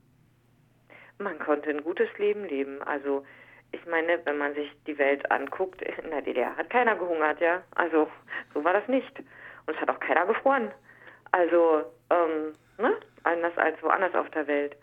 [1.19, 2.81] Man konnte ein gutes Leben leben.
[2.83, 3.23] Also
[3.71, 7.63] ich meine, wenn man sich die Welt anguckt, in der DDR hat keiner gehungert, ja.
[7.75, 8.07] Also
[8.53, 9.19] so war das nicht.
[9.65, 10.71] Und es hat auch keiner gefroren.
[11.31, 12.97] Also, ähm, ne?
[13.23, 14.75] Anders als woanders auf der Welt.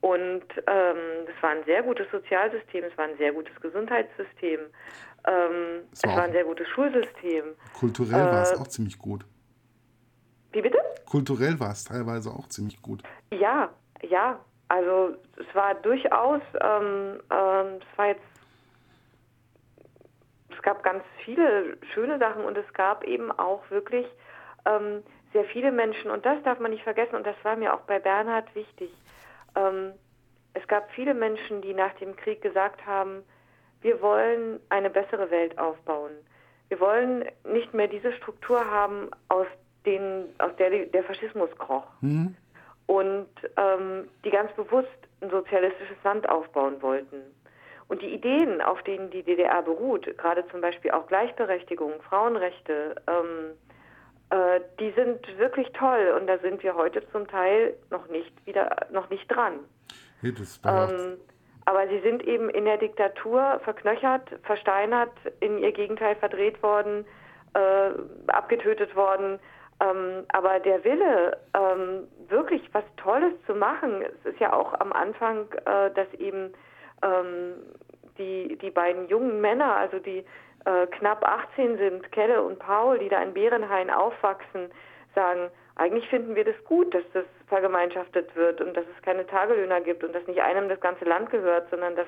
[0.00, 4.60] Und ähm, es war ein sehr gutes Sozialsystem, es war ein sehr gutes Gesundheitssystem,
[5.26, 7.44] ähm, es, war, es war ein sehr gutes Schulsystem.
[7.78, 9.24] Kulturell äh, war es auch ziemlich gut.
[10.52, 10.78] Wie bitte?
[11.06, 13.02] Kulturell war es teilweise auch ziemlich gut.
[13.30, 13.70] Ja,
[14.02, 14.38] ja.
[14.68, 18.22] Also es war durchaus, ähm, ähm, es war jetzt,
[20.50, 24.06] es gab ganz viele schöne Sachen und es gab eben auch wirklich
[24.64, 27.82] ähm, sehr viele Menschen und das darf man nicht vergessen und das war mir auch
[27.82, 28.90] bei Bernhard wichtig.
[29.54, 29.92] Ähm,
[30.54, 33.22] es gab viele Menschen, die nach dem Krieg gesagt haben,
[33.82, 36.12] wir wollen eine bessere Welt aufbauen.
[36.68, 39.46] Wir wollen nicht mehr diese Struktur haben, aus,
[39.86, 41.86] den, aus der der Faschismus kroch.
[42.00, 42.36] Mhm.
[42.86, 44.88] Und ähm, die ganz bewusst
[45.20, 47.22] ein sozialistisches Land aufbauen wollten.
[47.88, 53.54] Und die Ideen, auf denen die DDR beruht, gerade zum Beispiel auch Gleichberechtigung, Frauenrechte, ähm,
[54.30, 58.88] äh, die sind wirklich toll und da sind wir heute zum Teil noch nicht wieder
[58.90, 59.60] noch nicht dran.
[60.90, 61.16] Ähm,
[61.64, 67.04] aber sie sind eben in der Diktatur verknöchert, versteinert, in ihr Gegenteil verdreht worden,
[67.54, 67.90] äh,
[68.28, 69.38] abgetötet worden.
[69.80, 74.92] Ähm, aber der Wille, ähm, wirklich was Tolles zu machen, es ist ja auch am
[74.92, 76.54] Anfang, äh, dass eben
[77.02, 77.54] ähm,
[78.16, 80.24] die, die beiden jungen Männer, also die
[80.64, 84.70] äh, knapp 18 sind, Kelle und Paul, die da in Bärenhain aufwachsen,
[85.14, 89.82] sagen, eigentlich finden wir das gut, dass das vergemeinschaftet wird und dass es keine Tagelöhner
[89.82, 92.06] gibt und dass nicht einem das ganze Land gehört, sondern dass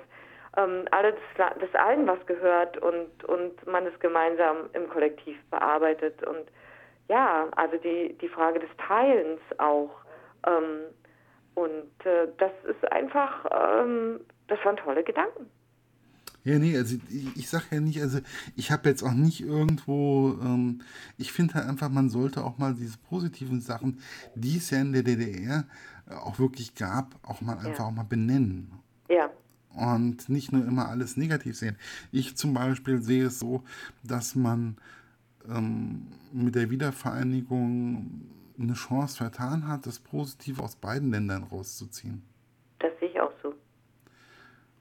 [0.56, 6.26] ähm, alles, das allen was gehört und, und man es gemeinsam im Kollektiv bearbeitet.
[6.26, 6.48] Und
[7.08, 9.90] ja, also die, die Frage des Teilens auch.
[10.46, 10.94] Ähm,
[11.54, 15.46] und äh, das ist einfach, ähm, das waren tolle Gedanken.
[16.44, 18.20] Ja, nee, also ich, ich sag ja nicht, also
[18.56, 20.82] ich habe jetzt auch nicht irgendwo, ähm,
[21.18, 24.00] ich finde halt einfach, man sollte auch mal diese positiven Sachen,
[24.34, 25.64] die es ja in der DDR
[26.06, 28.70] auch wirklich gab, auch mal einfach auch mal benennen.
[29.08, 29.30] Ja.
[29.74, 31.76] Und nicht nur immer alles negativ sehen.
[32.12, 33.62] Ich zum Beispiel sehe es so,
[34.02, 34.76] dass man
[35.48, 38.22] ähm, mit der Wiedervereinigung
[38.58, 42.22] eine Chance vertan hat, das Positive aus beiden Ländern rauszuziehen.
[42.80, 43.54] Das sehe ich auch so.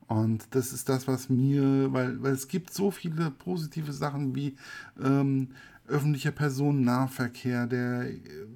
[0.07, 4.55] Und das ist das, was mir, weil, weil es gibt so viele positive Sachen wie
[5.01, 5.49] ähm,
[5.87, 8.07] öffentlicher Personennahverkehr, der,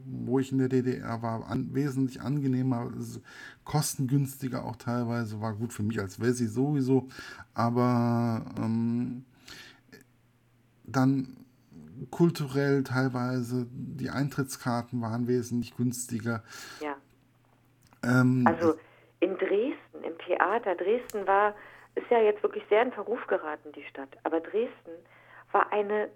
[0.06, 2.91] wo ich in der DDR war, an, wesentlich angenehmer,
[3.63, 7.08] kostengünstiger auch teilweise, war gut für mich als Wessi sowieso,
[7.54, 9.24] aber ähm,
[10.84, 11.38] dann
[12.09, 16.43] kulturell teilweise, die Eintrittskarten waren wesentlich günstiger.
[16.79, 16.95] Ja.
[18.03, 18.75] Ähm, also
[19.19, 21.53] in Dresden, im Theater, Dresden war,
[21.95, 24.91] ist ja jetzt wirklich sehr in Verruf geraten, die Stadt, aber Dresden
[25.51, 26.09] war eine,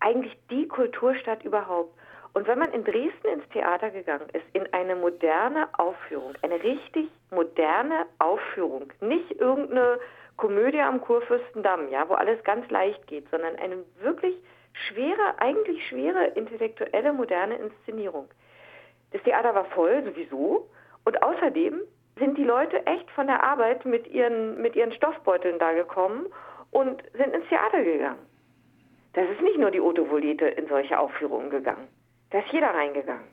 [0.00, 1.96] eigentlich die Kulturstadt überhaupt.
[2.32, 7.08] Und wenn man in Dresden ins Theater gegangen ist, in eine moderne Aufführung, eine richtig
[7.30, 9.98] moderne Aufführung, nicht irgendeine
[10.36, 14.36] Komödie am Kurfürstendamm, ja, wo alles ganz leicht geht, sondern eine wirklich
[14.72, 18.28] schwere, eigentlich schwere intellektuelle moderne Inszenierung.
[19.12, 20.68] Das Theater war voll sowieso
[21.04, 21.80] und außerdem
[22.18, 26.26] sind die Leute echt von der Arbeit mit ihren, mit ihren Stoffbeuteln da gekommen
[26.70, 28.20] und sind ins Theater gegangen.
[29.14, 31.88] Das ist nicht nur die Otto Volete in solche Aufführungen gegangen.
[32.30, 33.26] Da ist jeder reingegangen.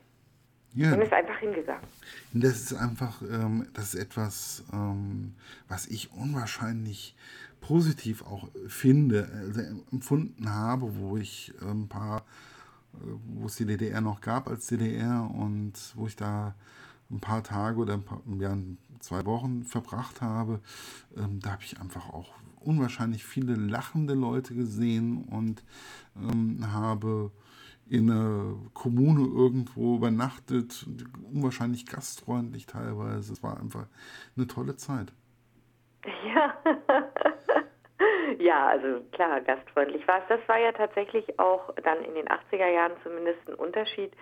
[0.74, 0.92] Ja.
[0.92, 1.86] Und ist einfach hingegangen.
[2.34, 5.34] Das ist einfach, ähm, das ist etwas, ähm,
[5.68, 7.16] was ich unwahrscheinlich
[7.60, 9.60] positiv auch finde, also
[9.92, 12.24] empfunden habe, wo ich ein paar,
[12.94, 16.54] äh, wo es die DDR noch gab als DDR und wo ich da
[17.10, 18.56] ein paar Tage oder ein paar, ja,
[19.00, 20.60] zwei Wochen verbracht habe,
[21.16, 25.62] ähm, da habe ich einfach auch unwahrscheinlich viele lachende Leute gesehen und
[26.16, 27.30] ähm, habe
[27.88, 30.86] in einer Kommune irgendwo übernachtet,
[31.32, 33.32] unwahrscheinlich gastfreundlich teilweise.
[33.32, 33.86] Es war einfach
[34.36, 35.12] eine tolle Zeit.
[36.04, 36.56] Ja,
[38.38, 40.28] ja, also klar, gastfreundlich war es.
[40.28, 44.12] Das war ja tatsächlich auch dann in den 80er Jahren zumindest ein Unterschied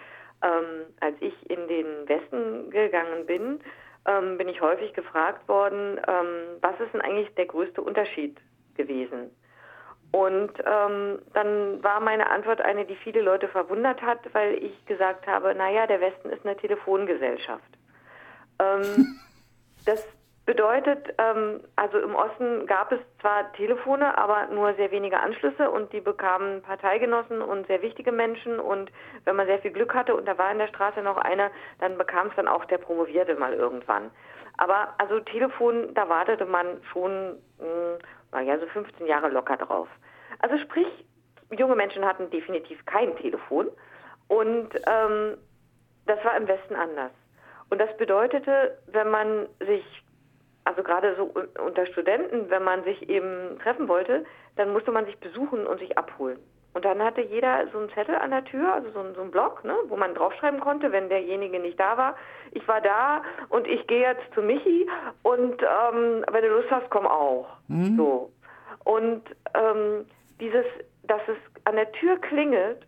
[0.42, 3.60] ähm, als ich in den Westen gegangen bin,
[4.06, 8.36] ähm, bin ich häufig gefragt worden, ähm, was ist denn eigentlich der größte Unterschied
[8.74, 9.30] gewesen?
[10.12, 15.26] Und ähm, dann war meine Antwort eine, die viele Leute verwundert hat, weil ich gesagt
[15.26, 17.70] habe, naja, der Westen ist eine Telefongesellschaft.
[18.60, 19.18] Ähm,
[19.84, 20.06] das
[20.46, 25.92] bedeutet, ähm, also im Osten gab es zwar Telefone, aber nur sehr wenige Anschlüsse und
[25.92, 28.90] die bekamen Parteigenossen und sehr wichtige Menschen und
[29.24, 31.98] wenn man sehr viel Glück hatte und da war in der Straße noch einer, dann
[31.98, 34.12] bekam es dann auch der Promovierte mal irgendwann.
[34.56, 37.98] Aber also Telefon, da wartete man schon, hm,
[38.32, 39.88] naja, so 15 Jahre locker drauf.
[40.38, 40.88] Also sprich,
[41.50, 43.68] junge Menschen hatten definitiv kein Telefon
[44.28, 45.36] und ähm,
[46.06, 47.10] das war im Westen anders.
[47.68, 49.84] Und das bedeutete, wenn man sich
[50.66, 51.32] also gerade so
[51.64, 54.24] unter Studenten, wenn man sich eben treffen wollte,
[54.56, 56.38] dann musste man sich besuchen und sich abholen.
[56.74, 59.64] Und dann hatte jeder so einen Zettel an der Tür, also so, so einen Block,
[59.64, 62.16] ne, wo man draufschreiben konnte, wenn derjenige nicht da war.
[62.50, 64.88] Ich war da und ich gehe jetzt zu Michi
[65.22, 67.46] und ähm, wenn du Lust hast, komm auch.
[67.68, 67.96] Mhm.
[67.96, 68.32] So.
[68.84, 69.22] Und
[69.54, 70.04] ähm,
[70.40, 70.66] dieses,
[71.04, 72.84] dass es an der Tür klingelt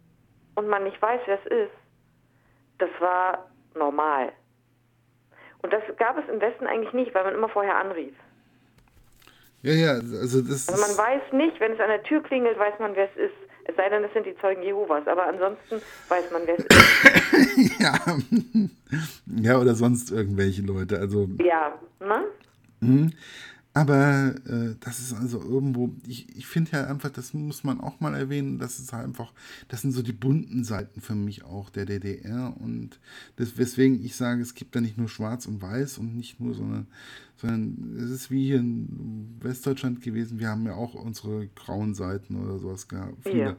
[0.56, 1.76] und man nicht weiß, wer es ist,
[2.78, 4.32] das war normal.
[5.68, 8.14] Und das gab es im Westen eigentlich nicht, weil man immer vorher anrief.
[9.60, 10.66] Ja, ja, also das.
[10.66, 13.34] Also man weiß nicht, wenn es an der Tür klingelt, weiß man, wer es ist.
[13.64, 17.80] Es sei denn, es sind die Zeugen Jehovas, aber ansonsten weiß man, wer es ist.
[17.80, 18.00] ja.
[19.42, 20.98] ja, oder sonst irgendwelche Leute.
[20.98, 21.28] Also.
[21.44, 22.24] Ja, ne?
[22.80, 23.12] Mhm.
[23.78, 28.00] Aber äh, das ist also irgendwo, ich, ich finde ja einfach, das muss man auch
[28.00, 29.32] mal erwähnen, das ist halt einfach,
[29.68, 32.98] das sind so die bunten Seiten für mich auch der DDR und
[33.36, 36.54] das, weswegen ich sage, es gibt da nicht nur schwarz und weiß und nicht nur,
[36.54, 36.88] sondern,
[37.36, 42.34] sondern es ist wie hier in Westdeutschland gewesen, wir haben ja auch unsere grauen Seiten
[42.34, 43.32] oder sowas gehabt.
[43.32, 43.56] Ja.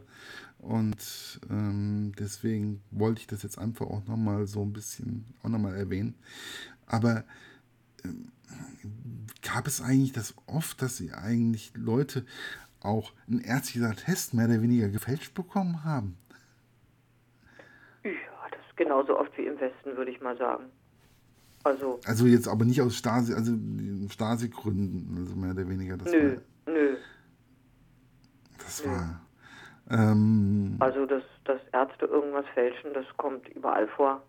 [0.57, 5.75] Und ähm, deswegen wollte ich das jetzt einfach auch nochmal so ein bisschen auch nochmal
[5.75, 6.15] erwähnen.
[6.87, 7.48] Aber ähm,
[9.41, 12.25] gab es eigentlich das oft, dass sie eigentlich Leute
[12.81, 16.17] auch einen ärztlichen Test mehr oder weniger gefälscht bekommen haben?
[18.03, 18.11] Ja,
[18.51, 20.65] das ist genauso oft wie im Westen, würde ich mal sagen.
[21.63, 23.51] Also, also jetzt aber nicht aus Stasi, also
[24.09, 25.97] Stasi-Gründen, also mehr oder weniger.
[25.97, 26.97] Das nö, war, nö.
[28.57, 28.91] Das nö.
[28.91, 29.21] war.
[29.89, 34.21] Ähm, also, dass, dass Ärzte irgendwas fälschen, das kommt überall vor.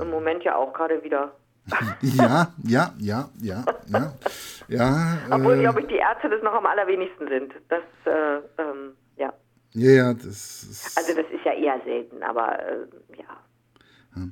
[0.00, 1.36] Im Moment ja auch gerade wieder.
[2.02, 4.14] Ja, ja, ja, ja, ja.
[4.68, 7.54] ja Obwohl, äh, glaube ich, die Ärzte das noch am allerwenigsten sind.
[7.68, 9.32] Das, äh, ähm, ja.
[9.72, 10.96] Ja, ja, das ist.
[10.96, 14.28] Also, das ist ja eher selten, aber äh, ja.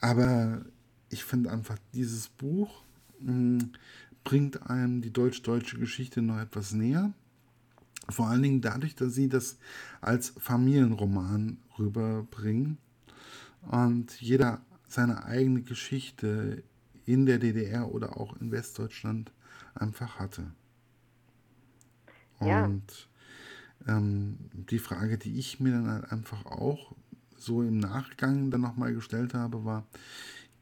[0.00, 0.62] Aber
[1.08, 2.82] ich finde einfach, dieses Buch
[3.20, 3.72] mh, hm,
[4.24, 7.12] bringt einem die deutsch-deutsche Geschichte noch etwas näher.
[8.08, 9.58] Vor allen Dingen dadurch, dass sie das
[10.00, 12.78] als Familienroman rüberbringen.
[13.70, 14.60] Und jeder
[14.96, 16.62] seine eigene Geschichte
[17.04, 19.32] in der DDR oder auch in Westdeutschland
[19.74, 20.52] einfach hatte.
[22.40, 22.64] Ja.
[22.64, 23.08] Und
[23.86, 26.94] ähm, die Frage, die ich mir dann halt einfach auch
[27.36, 29.86] so im Nachgang dann nochmal gestellt habe, war,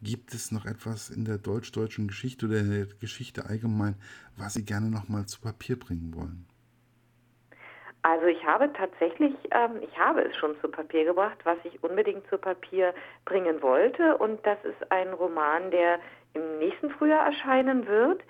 [0.03, 3.94] gibt es noch etwas in der deutsch-deutschen Geschichte oder in der Geschichte allgemein,
[4.37, 6.44] was Sie gerne nochmal zu Papier bringen wollen?
[8.05, 12.29] Also ich habe tatsächlich, ähm, ich habe es schon zu Papier gebracht, was ich unbedingt
[12.29, 12.93] zu Papier
[13.25, 14.19] bringen wollte.
[14.19, 15.99] Und das ist ein Roman, der
[16.35, 18.21] im nächsten Frühjahr erscheinen wird.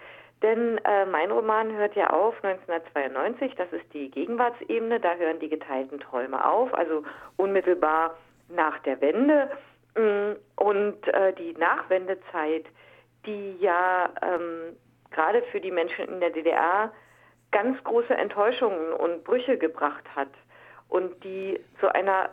[0.43, 5.49] Denn äh, mein Roman hört ja auf 1992, das ist die Gegenwartsebene, da hören die
[5.49, 7.03] geteilten Träume auf, also
[7.37, 8.17] unmittelbar
[8.51, 9.51] nach der Wende.
[9.97, 12.67] Mm, und äh, die Nachwendezeit,
[13.27, 14.77] die ja ähm,
[15.11, 16.93] gerade für die Menschen in der DDR
[17.55, 20.29] ganz große Enttäuschungen und Brüche gebracht hat
[20.89, 22.31] und die zu einer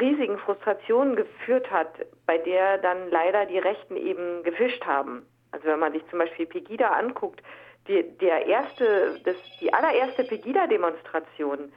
[0.00, 1.92] riesigen Frustration geführt hat,
[2.26, 5.22] bei der dann leider die Rechten eben gefischt haben.
[5.52, 7.42] Also wenn man sich zum Beispiel Pegida anguckt,
[7.86, 11.70] die, der erste, das, die allererste Pegida-Demonstration,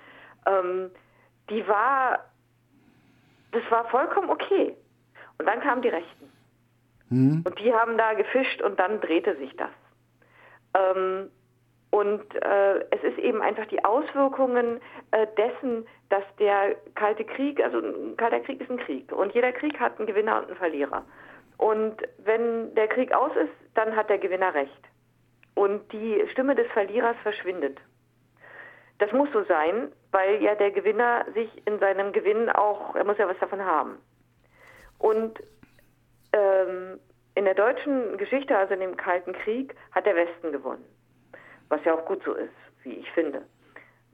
[0.46, 0.90] ähm,
[1.50, 2.24] die war,
[3.52, 4.76] das war vollkommen okay.
[5.38, 6.32] Und dann kamen die Rechten.
[7.10, 7.44] Mhm.
[7.46, 9.70] Und die haben da gefischt und dann drehte sich das.
[10.74, 11.30] Ähm,
[11.90, 17.80] und äh, es ist eben einfach die Auswirkungen äh, dessen, dass der Kalte Krieg, also
[17.80, 21.06] ein Kalter Krieg ist ein Krieg und jeder Krieg hat einen Gewinner und einen Verlierer.
[21.58, 24.84] Und wenn der Krieg aus ist, dann hat der Gewinner recht.
[25.56, 27.80] Und die Stimme des Verlierers verschwindet.
[29.00, 33.18] Das muss so sein, weil ja der Gewinner sich in seinem Gewinn auch, er muss
[33.18, 33.98] ja was davon haben.
[35.00, 35.40] Und
[36.34, 37.00] ähm,
[37.36, 40.86] in der deutschen Geschichte, also in dem Kalten Krieg, hat der Westen gewonnen
[41.70, 42.50] was ja auch gut so ist,
[42.84, 43.44] wie ich finde.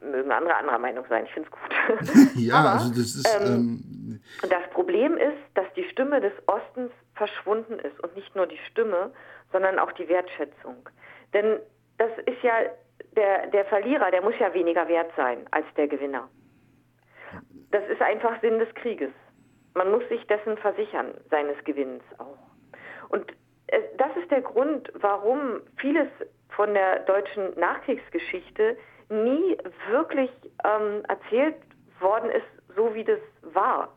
[0.01, 2.35] Mögen andere anderer Meinung sein, ich finde es gut.
[2.35, 3.39] ja, Aber, also das ist.
[3.41, 8.47] Ähm, ähm, das Problem ist, dass die Stimme des Ostens verschwunden ist und nicht nur
[8.47, 9.11] die Stimme,
[9.51, 10.89] sondern auch die Wertschätzung.
[11.33, 11.59] Denn
[11.97, 12.53] das ist ja
[13.15, 16.27] der, der Verlierer, der muss ja weniger wert sein als der Gewinner.
[17.71, 19.11] Das ist einfach Sinn des Krieges.
[19.73, 22.37] Man muss sich dessen versichern, seines Gewinns auch.
[23.09, 23.31] Und
[23.97, 26.07] das ist der Grund, warum vieles
[26.55, 28.77] von der deutschen Nachkriegsgeschichte
[29.09, 29.57] nie
[29.89, 30.31] wirklich
[30.63, 31.55] ähm, erzählt
[31.99, 33.93] worden ist, so wie das war,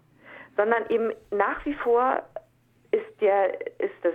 [0.56, 2.22] sondern eben nach wie vor
[2.90, 4.14] ist der ist das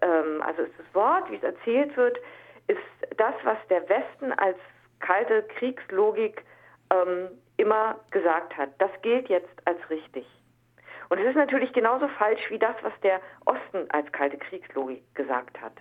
[0.00, 2.18] ähm, also ist das Wort, wie es erzählt wird,
[2.66, 2.78] ist
[3.16, 4.56] das, was der Westen als
[5.00, 6.42] kalte Kriegslogik
[6.90, 8.70] ähm, immer gesagt hat.
[8.78, 10.26] Das gilt jetzt als richtig.
[11.10, 15.60] Und es ist natürlich genauso falsch wie das, was der Osten als kalte Kriegslogik gesagt
[15.60, 15.74] hat.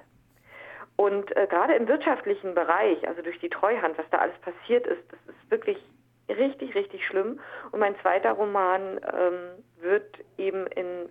[0.96, 5.02] Und äh, gerade im wirtschaftlichen Bereich, also durch die Treuhand, was da alles passiert ist,
[5.12, 5.78] das ist wirklich
[6.30, 7.40] richtig, richtig schlimm.
[7.72, 11.10] Und mein zweiter Roman ähm, wird eben in,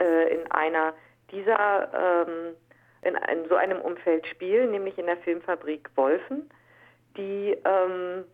[0.00, 0.94] äh, in einer
[1.30, 2.54] dieser, ähm,
[3.02, 6.50] in, in, so einem Umfeld spielen, nämlich in der Filmfabrik Wolfen,
[7.16, 8.24] die ähm,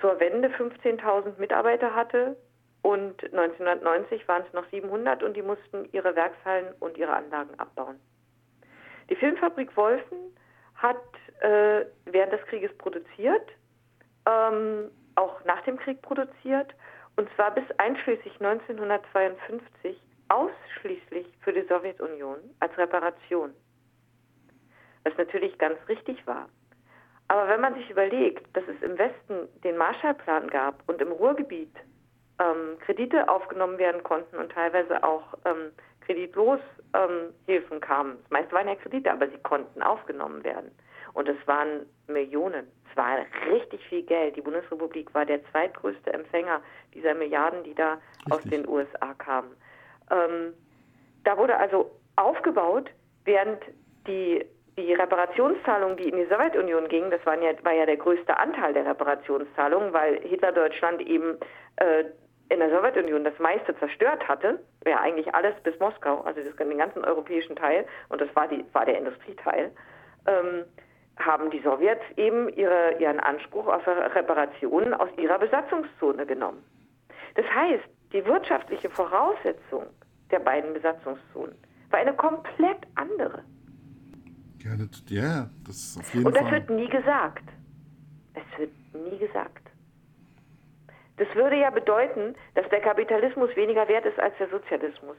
[0.00, 2.36] zur Wende 15.000 Mitarbeiter hatte
[2.82, 8.00] und 1990 waren es noch 700 und die mussten ihre Werkshallen und ihre Anlagen abbauen.
[9.10, 10.18] Die Filmfabrik Wolfen
[10.74, 10.96] hat
[11.40, 13.48] äh, während des Krieges produziert,
[14.26, 16.74] ähm, auch nach dem Krieg produziert,
[17.16, 23.52] und zwar bis einschließlich 1952 ausschließlich für die Sowjetunion als Reparation.
[25.04, 26.48] Was natürlich ganz richtig war.
[27.28, 31.74] Aber wenn man sich überlegt, dass es im Westen den Marshallplan gab und im Ruhrgebiet
[32.38, 35.72] ähm, Kredite aufgenommen werden konnten und teilweise auch ähm,
[36.06, 36.60] kreditlos
[36.94, 38.18] ähm, Hilfen kamen.
[38.22, 40.70] Das meiste waren ja Kredite, aber sie konnten aufgenommen werden.
[41.14, 42.66] Und es waren Millionen.
[42.90, 43.18] Es war
[43.50, 44.36] richtig viel Geld.
[44.36, 46.60] Die Bundesrepublik war der zweitgrößte Empfänger
[46.94, 48.32] dieser Milliarden, die da richtig.
[48.32, 49.50] aus den USA kamen.
[50.10, 50.54] Ähm,
[51.24, 52.90] da wurde also aufgebaut,
[53.24, 53.62] während
[54.06, 54.44] die,
[54.76, 58.74] die Reparationszahlungen, die in die Sowjetunion gingen, das waren ja, war ja der größte Anteil
[58.74, 61.36] der Reparationszahlungen, weil Hitler-Deutschland eben
[61.76, 62.04] äh,
[62.48, 67.04] in der Sowjetunion das meiste zerstört hatte, ja eigentlich alles bis Moskau, also den ganzen
[67.04, 69.70] europäischen Teil, und das war, die, war der Industrieteil,
[70.26, 70.64] ähm,
[71.18, 76.62] haben die Sowjets eben ihre, ihren Anspruch auf Reparationen aus ihrer Besatzungszone genommen.
[77.34, 79.86] Das heißt, die wirtschaftliche Voraussetzung
[80.30, 81.54] der beiden Besatzungszonen
[81.90, 83.44] war eine komplett andere.
[84.58, 86.52] Ja, das, ja, das ist auf jeden Und das Fall.
[86.52, 87.44] wird nie gesagt.
[88.34, 89.61] Es wird nie gesagt.
[91.22, 95.16] Das würde ja bedeuten, dass der Kapitalismus weniger wert ist als der Sozialismus.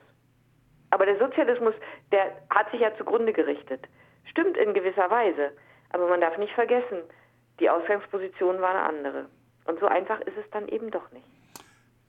[0.90, 1.74] Aber der Sozialismus,
[2.12, 3.88] der hat sich ja zugrunde gerichtet.
[4.26, 5.54] Stimmt in gewisser Weise.
[5.92, 7.04] Aber man darf nicht vergessen,
[7.62, 9.30] die Ausgangsposition war eine andere.
[9.64, 11.26] Und so einfach ist es dann eben doch nicht.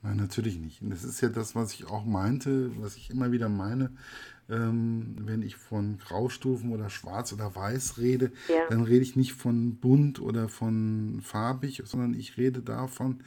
[0.02, 0.82] Nein, natürlich nicht.
[0.82, 3.90] Und das ist ja das, was ich auch meinte, was ich immer wieder meine,
[4.48, 8.68] ähm, wenn ich von Graustufen oder Schwarz oder Weiß rede, ja.
[8.68, 13.20] dann rede ich nicht von bunt oder von farbig, sondern ich rede davon,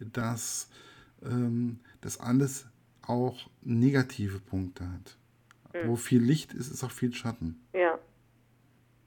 [0.00, 0.68] dass
[1.22, 2.66] ähm, das alles
[3.02, 5.16] auch negative Punkte hat.
[5.74, 5.88] Mhm.
[5.88, 7.60] Wo viel Licht ist, ist auch viel Schatten.
[7.72, 7.98] Ja.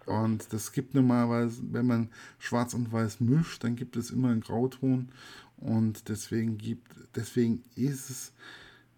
[0.05, 2.09] Und das gibt normalerweise, wenn man
[2.39, 5.09] Schwarz und Weiß mischt, dann gibt es immer einen Grauton.
[5.57, 8.33] Und deswegen gibt, deswegen ist es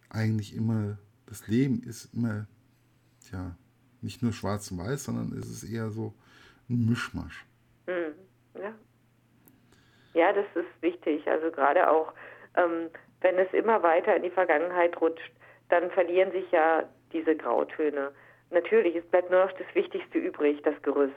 [0.10, 2.48] eigentlich immer, das Leben ist immer,
[3.32, 3.56] ja,
[4.02, 6.14] nicht nur schwarz und weiß, sondern es ist eher so
[6.70, 7.46] ein Mischmasch.
[7.88, 8.62] Mhm.
[8.62, 8.74] Ja.
[10.14, 11.28] Ja, das ist wichtig.
[11.28, 12.14] Also gerade auch,
[12.56, 12.90] ähm,
[13.22, 15.32] wenn es immer weiter in die Vergangenheit rutscht,
[15.70, 18.12] dann verlieren sich ja diese Grautöne.
[18.52, 21.14] Natürlich, es bleibt nur noch das Wichtigste übrig, das Gerüst.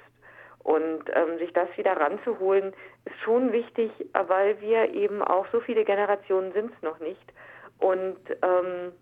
[0.59, 2.73] Und ähm, sich das wieder ranzuholen,
[3.05, 7.33] ist schon wichtig, weil wir eben auch so viele Generationen sind es noch nicht.
[7.79, 8.93] Und ähm,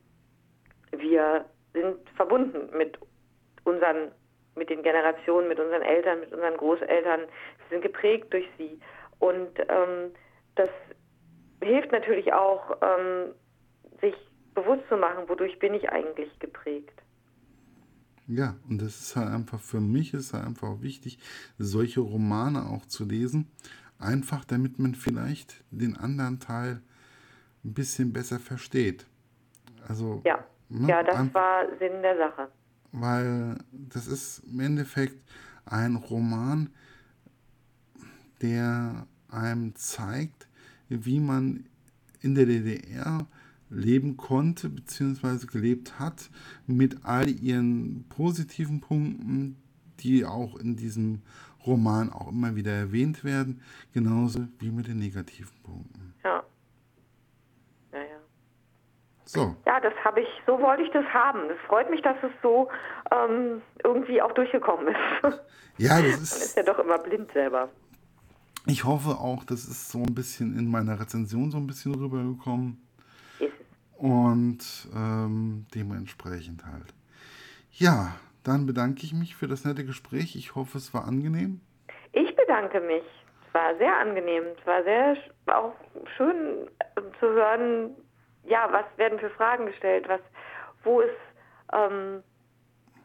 [0.93, 2.99] wir sind verbunden mit
[3.64, 4.12] unseren,
[4.57, 7.21] mit den Generationen, mit unseren Eltern, mit unseren Großeltern.
[7.21, 8.79] Wir sind geprägt durch sie.
[9.18, 10.12] Und ähm,
[10.57, 10.71] das
[11.62, 13.35] hilft natürlich auch, ähm,
[14.01, 14.14] sich
[14.55, 17.01] bewusst zu machen, wodurch bin ich eigentlich geprägt.
[18.27, 21.18] Ja, und das ist halt einfach für mich ist halt einfach wichtig,
[21.59, 23.51] solche Romane auch zu lesen.
[23.99, 26.81] Einfach damit man vielleicht den anderen Teil
[27.64, 29.07] ein bisschen besser versteht.
[29.89, 32.49] Also, ja, ne, ja das war Sinn der Sache.
[32.93, 35.23] Weil das ist im Endeffekt
[35.64, 36.71] ein Roman,
[38.43, 40.49] der einem zeigt,
[40.89, 41.64] wie man
[42.21, 43.27] in der DDR
[43.71, 45.47] leben konnte bzw.
[45.47, 46.29] gelebt hat,
[46.66, 49.57] mit all ihren positiven Punkten,
[50.01, 51.23] die auch in diesem
[51.66, 53.61] Roman auch immer wieder erwähnt werden,
[53.93, 56.14] genauso wie mit den negativen Punkten.
[56.25, 56.43] Ja.
[59.33, 59.55] So.
[59.64, 61.49] Ja, das habe ich, so wollte ich das haben.
[61.51, 62.68] Es freut mich, dass es so
[63.12, 65.41] ähm, irgendwie auch durchgekommen ist.
[65.78, 66.33] Ja, das ist.
[66.33, 67.70] Man ist ja doch immer blind selber.
[68.66, 72.87] Ich hoffe auch, das ist so ein bisschen in meiner Rezension so ein bisschen rübergekommen.
[73.97, 76.93] Und ähm, dementsprechend halt.
[77.72, 80.37] Ja, dann bedanke ich mich für das nette Gespräch.
[80.37, 81.61] Ich hoffe, es war angenehm.
[82.12, 83.05] Ich bedanke mich.
[83.49, 84.43] Es war sehr angenehm.
[84.59, 85.16] Es war sehr
[85.47, 85.72] auch
[86.16, 87.95] schön äh, zu hören,
[88.45, 90.20] ja, was werden für Fragen gestellt, was,
[90.84, 91.11] wo ist,
[91.72, 92.22] ähm,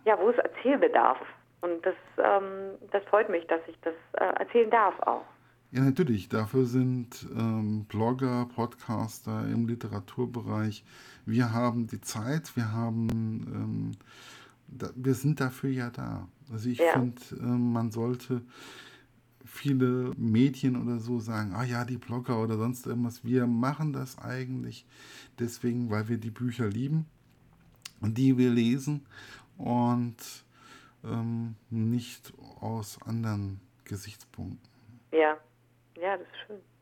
[0.05, 1.17] ja, wo ist Erzählbedarf.
[1.61, 5.25] Und das, ähm, das freut mich, dass ich das äh, erzählen darf auch.
[5.71, 6.29] Ja, natürlich.
[6.29, 10.85] Dafür sind ähm, Blogger, Podcaster im Literaturbereich.
[11.25, 13.91] Wir haben die Zeit, wir haben, ähm,
[14.67, 16.27] da, wir sind dafür ja da.
[16.51, 16.91] Also ich ja.
[16.93, 18.41] finde, äh, man sollte
[19.45, 24.17] viele Medien oder so sagen, ah ja, die Blogger oder sonst irgendwas, wir machen das
[24.19, 24.85] eigentlich
[25.39, 27.05] deswegen, weil wir die Bücher lieben
[28.01, 29.05] und die wir lesen
[29.57, 30.17] und
[31.03, 34.59] ähm, nicht aus anderen Gesichtspunkten.
[35.11, 35.37] Ja,
[35.97, 36.74] ja, das ist schön.